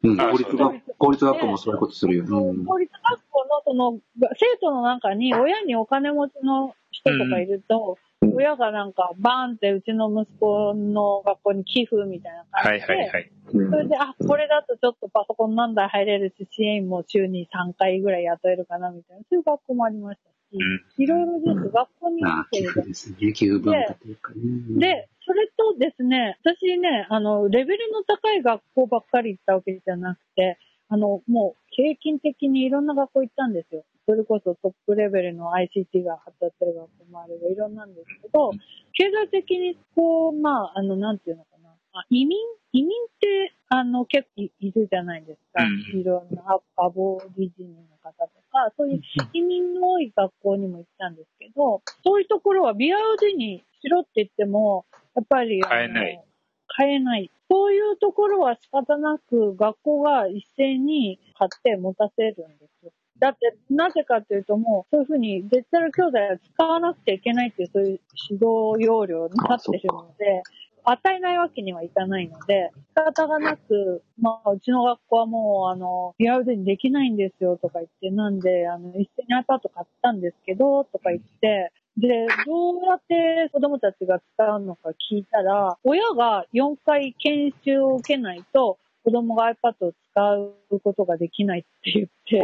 [0.04, 2.26] うん、あ公立学公立学校もそういうことするよ。
[2.28, 2.66] うん。
[2.66, 4.00] 公立学校のその、
[4.36, 13.32] 生徒の中に親にお金持ちの人とかいると、うん親がなんかバーンってうちの息子の学校に寄付みたいなはい感じで、はいはい。
[13.54, 21.70] うんそれで、あ、これだとちょっとパソコン何台入れるし、支援員も週に3回ぐらい雇えるかなみたいな、そういう学校もありましたし、うんいろいろです。
[21.70, 23.34] 学校にああ、寄見てる付ですね。
[23.34, 24.80] 寄付文化というかね。
[24.80, 30.58] で、それとですね、私ね、あの、レベルの高い学校ばっかり行ったわけじゃなくて、
[30.90, 33.84] あの、もう平均的にいろんな学校行ったんですよ。
[34.08, 38.52] それこそトップレベルの ICT が発達してる学校もあればいろんなんですけど、
[38.94, 41.70] 経済的にこう、まあ、あの、なんていうのかな。
[41.92, 42.40] あ移民？
[42.72, 45.62] 移民って、あの、結構いいるじゃないですか。
[45.64, 46.42] うんいろんな
[46.78, 49.02] アアボリジニの方とか、そういう
[49.34, 54.86] 移民の多い学校にも行ったんですけど、そういうところは BRD にしろって言っても、
[55.16, 56.24] やっぱり、買えない。
[56.68, 57.30] 買えない。
[57.50, 62.92] そういうところは仕方なく学校が一斉に買って持たせるんですよ。
[63.20, 68.00] だって、なぜかというともう、そういうふうにデジタル教材は使わなくちゃいけないっていう、そういう
[68.30, 70.44] 指導要領になってるので、
[70.90, 88.78] 与えないわけにはいかないので、仕方がなく、まあ、うちの学校はもう、あの、リアルにできないんですよとか言って、なんで、あの、一斉に iPad 買ったんですけど、とか言って、で、どうやって子供たちが使うのか聞いたら、親が4回研修を受けないと、
[89.08, 90.54] 子供が iPad を使う
[90.84, 92.44] ことができないって言って、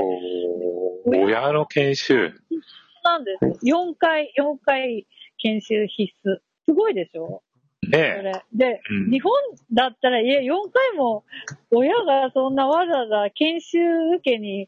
[1.05, 2.31] 親の研修。
[3.03, 3.65] なんです。
[3.65, 5.05] 4回、4回
[5.39, 6.37] 研修必須。
[6.65, 7.43] すごいでしょ？
[7.83, 8.31] そねれ。
[8.53, 9.33] で、うん日本
[9.73, 11.25] だったら、いや、4回も
[11.69, 13.79] 親がそんなわざわざ研修
[14.15, 14.67] 受けにえ。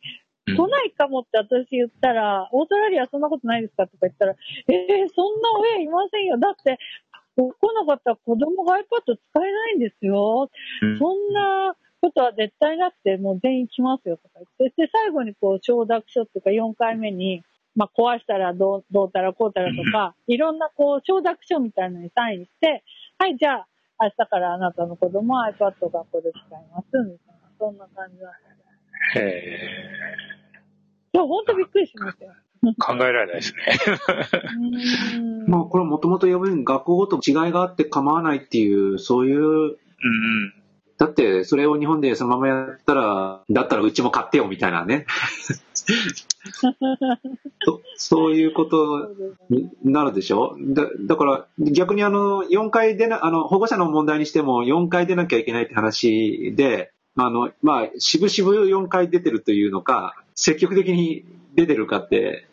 [0.54, 3.88] 来ないかもって私言ったら、オーストラリアそんなことないですか？
[3.88, 4.36] とか言ったら、
[4.68, 6.38] えー、そんな親いませんよ。
[6.39, 6.78] だって、
[7.38, 7.43] 来
[7.74, 10.50] なかったら子供が iPad 使えないんですよ。
[10.82, 11.76] うんそんな
[12.06, 17.43] ことは絶対なくて、もう全員来ますよとか言って、で、最後にこう、承諾書っていうか4回目に、
[17.76, 22.84] まあ、壊したらどう、どうたらこうたらとか、いろんなこう、承諾書みたいなのにサインして、
[23.18, 23.68] はい、じゃあ、
[23.99, 28.38] 明日からあなたの子供は iPad を学校で使います、みたいな、そんな感じなんで
[29.14, 29.20] す。
[29.20, 29.60] へえ。
[31.14, 32.34] いや、ほんとびっくりしましたよ。
[32.80, 33.62] 考えられないですね。
[35.14, 35.47] うーん。
[35.47, 40.64] まあ、これもともと呼ぶ学校ごと違いがあって構わないっていう、そういう、うん
[40.98, 45.06] だってそれを日本でそのままやったら、だったらうちも買ってよみたいなね。
[47.66, 49.12] そそういうこと
[49.50, 50.56] になるでしょ？
[50.60, 61.26] だだから逆にあの4回出な、あの保護者の問題にしても4回出なきゃいけないって話で、あの、まあ、渋々4回出てるというのか、積極的に
[61.56, 62.48] 出てるかって、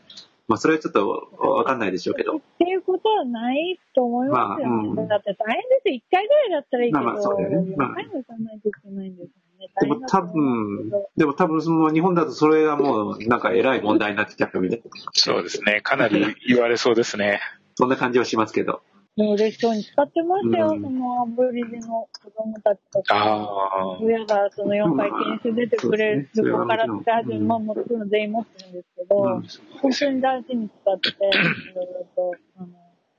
[0.53, 2.37] まあ、それはちょっとわかんないでしょうけど。
[2.37, 5.95] っていうことはないと思いますよ、まあうんだって大変ですよ。
[5.95, 9.69] 1回ぐらいだったらいいけど、まあまあそうだよねまあ4回も行かないといけないんですよね。
[9.81, 15.81] でも多分、でも多分その日本だとそれがもうなんか偉い問題になってきちゃうみたいな、そうですね。
[15.81, 17.41] かなり言われそうですね。
[17.77, 18.83] そんな感じはしますけど。
[19.17, 23.99] 嬉しそうに使ってましたよ、うんそのアブリジの子供たちとか。
[24.01, 25.11] 親がその4回
[25.43, 29.43] 研修出てくれるそこから使い始め、うんまあもちろん全員持ってるんですけど、うん
[29.83, 32.69] 本当に大事に使って、いろいろと、あの、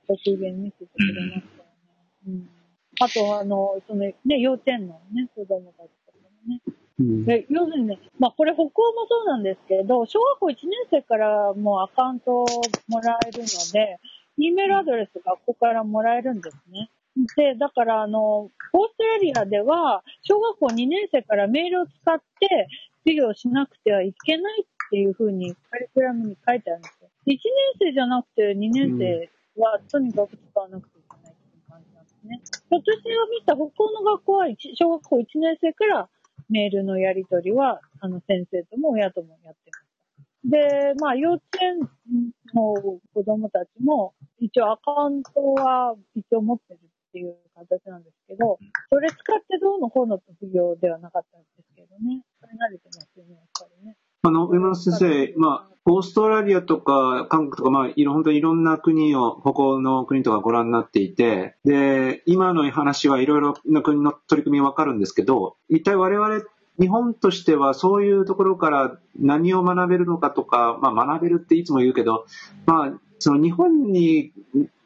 [0.08, 1.64] ご機嫌見せてくれましたよね。
[2.26, 2.48] うん。
[3.00, 6.60] あと、あの、そのね、幼稚園のね、子供たちとかもね。
[6.66, 8.70] うんで、要するにね、まあこれ北欧も
[9.08, 12.46] そうなんですけど、小学校1年生からもうアカウントを
[12.88, 13.98] もらえるので、
[14.38, 16.90] E メールアドレス学校からもらえるんですね。
[17.36, 18.50] で、だからあの、オー
[18.88, 22.68] ストラリアでは、小学校2年生からメールを使って
[23.04, 27.08] 授業しなくてはいけないっていうふうにカリキュラムに書いてあるんですよ。
[27.26, 27.38] 1年
[27.78, 29.30] 生じゃなくて2年生
[29.60, 32.40] はとにかく使わなくていけないっていう感じなんですね。
[32.70, 36.08] 私が見た北欧の学校は小学校1年生から
[36.50, 39.83] メールのやり取りは、あの先生とも親ともやってました。
[40.44, 41.80] で、まあ幼稚園
[42.54, 42.74] の
[43.14, 46.80] 子供たちも一応アカウントは一応持ってるっ
[47.12, 48.58] ていう形なんですけど、
[48.90, 49.18] それ使っ
[49.48, 52.22] てどうのこうの授業ではなかったんですけどね。
[52.40, 53.96] それ慣れてますよね、やっぱりね。
[54.26, 66.40] あの、上村先生、まあ、オーストラリアとか韓国とか、まあ、いろ、本当にいろんな国を、ここの国とかご覧になっていて、で、今の話はいろいろな国の取り組みわかるんですけど、一体我々、
[66.80, 72.26] 日本としてはそういうところから何を学べるのかとか、まあ、学べるっていつも言うけど、
[72.66, 74.32] まあ、その日本に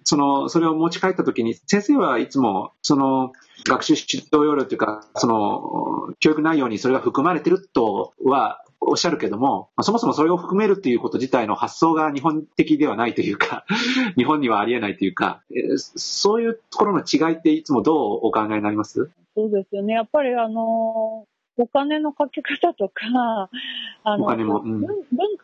[0.05, 3.33] その、それを持ち帰ったときに、先生はいつも、その、
[3.69, 13.67] 学習指導要領というか、その、教育内容にそれが含まれてるとはおっしゃるけども、そもそもそれを含めるっていうこと自体の発想が日本的ではないというか、
[14.17, 15.43] 日本にはありえないというか、
[15.77, 19.11] そういうところの違いっていつもどうお考えになります？
[19.37, 19.93] そうですよね。
[19.93, 21.27] やっぱりあの、
[21.59, 23.51] お金のかけ方とか、
[24.05, 24.97] あの、うん、文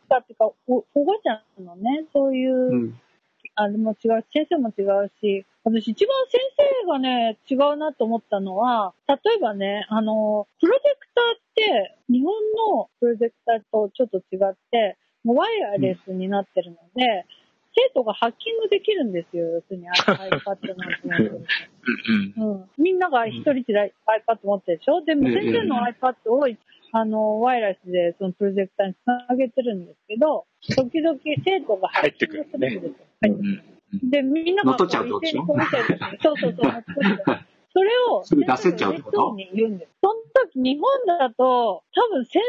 [0.08, 3.00] 化っていうか、保護者のね、そういう、うん。
[3.56, 6.40] あれも違うし、先生も違うし、私一番先
[6.82, 12.32] 生がね、違うなと思ったのは、例えばね、あの、プロジェクターって、日本
[12.76, 17.24] のプロジェクターとちょっと違って、ワイヤレスになってるので、うん、
[17.76, 21.46] 生徒がハッキングできるんですよ、要するに iPad なんて。
[22.36, 22.70] うん。
[22.78, 23.92] みんなが一人で
[24.28, 25.02] iPad 持ってるでしょ？
[25.04, 26.46] でも先生の iPad を
[26.96, 28.98] あの、ワイヤレスでそのプロジェクターにつ
[29.28, 30.46] なげてるんですけど、
[30.76, 32.82] 時々生徒が入ってくるんですよ。
[33.20, 35.10] はい、で、みんなが一斉に
[35.44, 35.98] こう見てる。
[36.22, 36.72] そうそうそう。
[37.76, 39.34] それを、すぐ出せちゃうってこと？
[39.34, 39.90] に言うんです。
[40.00, 40.14] その
[40.46, 42.40] 時、日本だと、多分先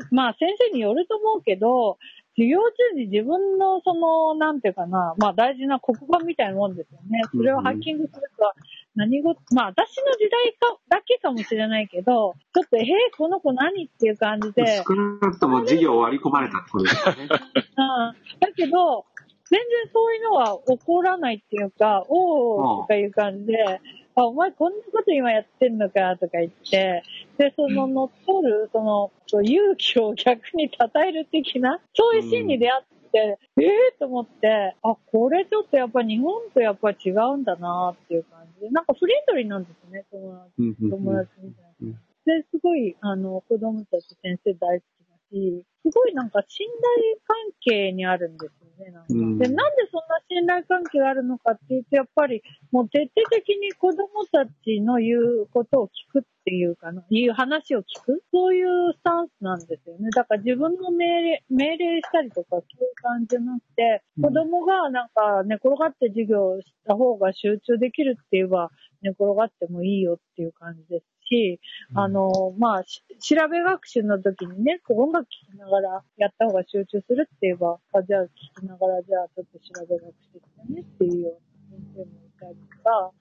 [0.00, 1.96] 生、まあ先生によると思うけど、
[2.36, 7.20] 授業中に自分のその、なんていうかな、まあ大事な黒板みたいなもんですよね。
[7.30, 8.52] それをハッキングすると、
[8.96, 14.82] 何事、まあ私の時代か、だけかもしれないけど、ちょっと、えー、この子何っていう感じで。
[14.86, 17.22] 少なくとも授業を割り込まれたってことですよね。
[17.26, 17.28] うん。
[17.28, 19.04] だけど、
[19.50, 23.80] 全然そういうのは起こらないっていうか、おーとかいう感じで、
[24.16, 27.02] あ、お前こんなこと今やってんのかとか言って、
[27.36, 29.10] で、その乗っ取る、その、
[29.42, 38.60] 勇気を逆に称える的な、そういうシーンに出会って、うん、ええー、と思って、あ、これちょっとやっぱ日本とやっぱ違うんだなっていう感じ。
[38.60, 41.98] で、なんかフレンドリーなんですね、友達、友達みたいな。
[42.24, 44.86] で、すごい、あの、子供たち先生大好
[45.30, 48.90] し、すごいなんか信頼関係にあるんですよね。
[48.90, 49.54] なんかで、なんで
[49.92, 60.08] そんな信頼関係があるのかっていうと、やっぱりもう徹底的に子供たちの言うことを聞くっていうかな、いう話を聞くそういうスタンスなんですよね。
[60.10, 68.70] だから自分の命令、命令したりとかそういう感じじゃなくて、子供がなんか寝転がって授業した方が集中できるって言えば、
[69.02, 71.60] 寝転がってもいいよっていう感じですし、
[71.94, 83.12] あの、まあ、調べ学習の時にね、音楽聴きながらやった方が集中するって言えば、あじゃあ聴きながら、じゃあちょっと調べ学習してねっていうような先生もいたりとか、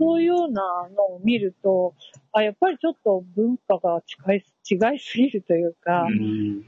[0.00, 0.62] そういうような
[0.96, 1.94] のを見ると、
[2.32, 6.06] あ、やっぱりちょっと文化が違い、違いすぎるというか、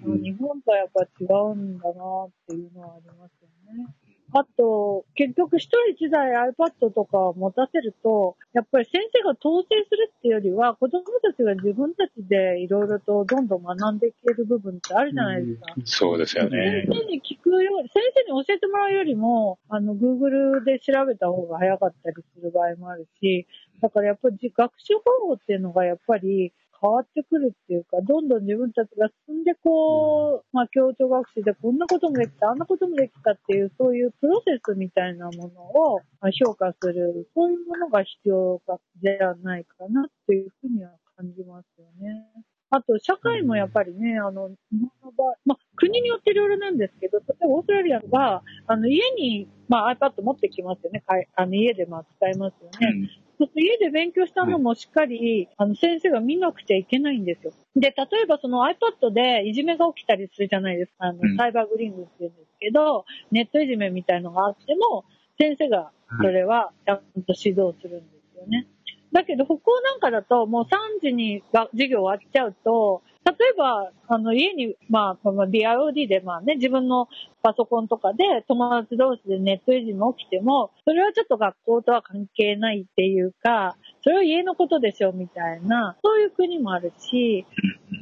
[0.05, 3.87] うん、日本とはやっぱ違うんだなっていうのはありますよね。
[4.35, 15.75] あと、結局一人一台 iPad とか持たせると、やっぱり先生が統制するっていうよりは、子供たちが自分たちでいろいろとどんどん学んでいける部分ってあるじゃないですか。
[15.77, 16.87] うん、そうですよね。
[16.87, 23.47] 先生に聞くより、先生に教えてもらうよりも、あの、Google で調べた方が早かったりする場合もあるし、
[23.83, 26.53] だからやっぱり学習方法っていうのがやっぱり、
[26.83, 36.01] 変わってくるっていうか、どんどん自分たちが進んでこう、まあ、協調学習でこんなこともできた、あんなこともできたっていう、そういうプロセスみたいなものを
[36.33, 42.27] 評価する、そういうものが必要かじゃないかなっていうふうには感じますよね。
[42.75, 44.57] あと、社会もやっぱりね、あの、日
[45.03, 51.05] 本の場合、まあ、国によっていろいろなんですけど、例えばオーストラリアは、あの、家に、まあ、iPad 持ってきますよね。
[51.37, 53.11] あの、家でまあ使いますよね。
[53.55, 57.53] 家で勉強したのもしっかり、あの、先生が見なくちゃいけないんですよ。
[57.77, 61.07] で、例えばその iPad でいじめが起きたりするじゃないですか。
[61.07, 65.05] あの、サイバーグリーングって言うんですけど、ネットいじめみたいのがあっても、
[65.39, 65.91] 先生が
[66.21, 68.67] それはちゃんと指導するんですよね。
[69.13, 77.09] だけど、北欧なんかだと、もう3時に授業終わっちゃうと、例えば、あの、家に、まあ、この DIOD で、まあね、自分の
[77.43, 87.47] パソコンとかで友達同士でネットいじめ起きても、それはちょっと学校とは関係ないっていうか、それは家のことでしょ、みたいな、そういう国もあるし、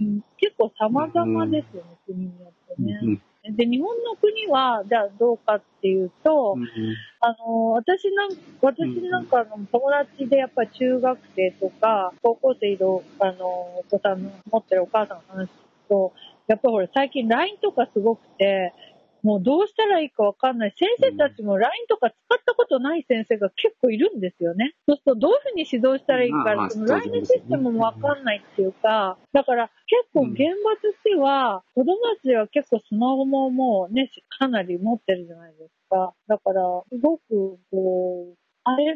[0.00, 2.98] うん、結構様々ですよね、国によってね。
[3.02, 6.68] 先で、日本の国は、じゃあどうかっていうと、うん、
[7.20, 8.30] あの、私なん
[8.60, 12.86] 私なんかの友達でやっぱり中学生とか、高校生いる、
[13.18, 15.48] あの、お子さんの持ってるお母さんの話
[15.88, 16.12] と、
[16.48, 18.74] やっぱほら最近 LINE とかすごくて、
[19.22, 20.74] もうどうしたらいいかわかんない。
[20.76, 24.74] 先生たちも LINE とか使ったことない先生が結構いるんですよね。
[24.86, 36.14] そうするとどういうふうに指導したらいいか、まあ、その LINE のシステムもわかんないっていうか、だから結構現場としては、子供たちは結構スマホももうね、かなり持ってるじゃないですか。
[36.28, 38.94] だから、すごくこう、あれ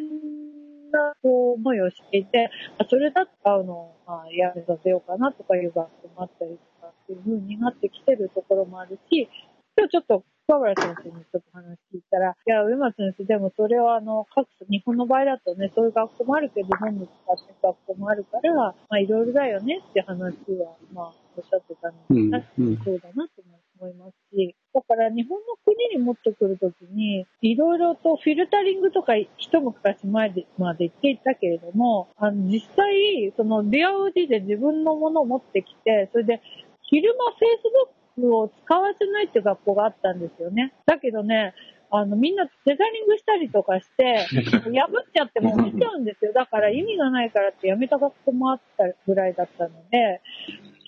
[0.94, 2.50] なこう思いをしていて、
[2.88, 9.28] それだと会うのを、まあ、やめさせようかなとかいう学校もあったりとかっていう風になってきてるところもあるし、
[9.76, 21.94] 今日ちょっと桑原先生にちょっと話聞いたら、いや、上松先生、でもそれはあの、各、日本の場合だとね、そういう学校もあるけど、日本に使ってる学校もあるから、まあいろいろだよねって話は、まあおっしゃってたの
[22.30, 23.42] で、確かにそうだなと
[23.80, 36.42] 思いますし、だから日本の国に持ってくるときに、いろいろとフィルタリングとか一昔前でまで言っていたけれども、あの実際、その DOD で自分のものを持ってきて、それで
[36.82, 40.72] 昼間 Facebook を使わせないっていう学校があったんですよね。
[40.86, 41.54] だけどね、
[41.90, 46.32] あの、みんなデザイニングしたりとかして、 破っちゃっても見ちゃうんですよ。
[46.32, 50.20] だから意味がないからってやめた学校もあったぐらいだったので、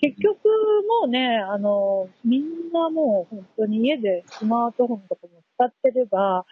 [0.01, 0.47] 結局
[1.01, 6.45] もうね、あの、みんなもう本当に家でスマートフォンとかも使ってれば、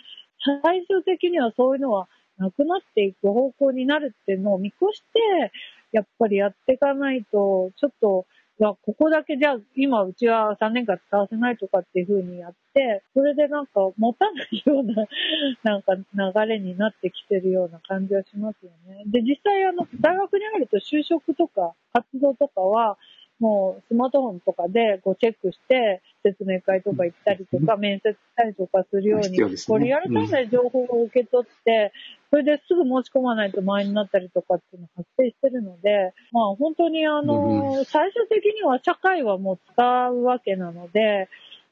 [0.64, 2.08] 最終的にはそういうのは
[2.38, 5.52] なくなっていく方向になるっていうのを見越して、
[5.92, 8.26] やっぱりやっていかないと、ちょっと
[8.58, 15.06] いや、ここだけじゃあ、今うちは3年間使わせないとかっていう風にやって、それでなんか持たないような、
[15.64, 19.04] なんか流れになってきてるような感じはしますよね。
[19.08, 22.98] で、実際あの、大学に入ると就職とか活動とかは、
[23.40, 31.92] もうスマートフォンとかでこうチェックして、説明会とか行ったりとか、面接したりとかするように、こうリアルタイムで情報を受け取って、
[32.30, 41.30] それですぐ申し込まないと前になったりとかっていうのが発生してるので、まあ本当にあの、最終的には社会はもう使うわけなので、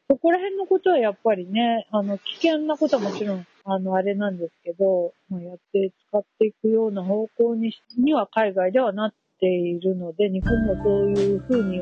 [0.10, 11.82] そこら辺のことはやっぱりね、あの、危険なことはもちろん、あの、あれなんですけど、まあ、やって使っていくような方向にには海外ではなっているので、日本もそういうふうにい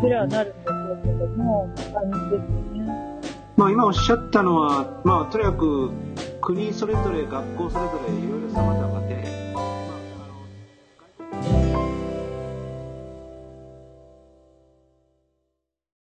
[0.00, 2.48] ずれはなるんでしょうけども、感じです
[2.78, 2.82] ね。
[3.56, 5.90] まあ、今おっしゃったのは、まあ、とにかく
[6.40, 8.91] 国それぞれ学校それぞれいろいろ様々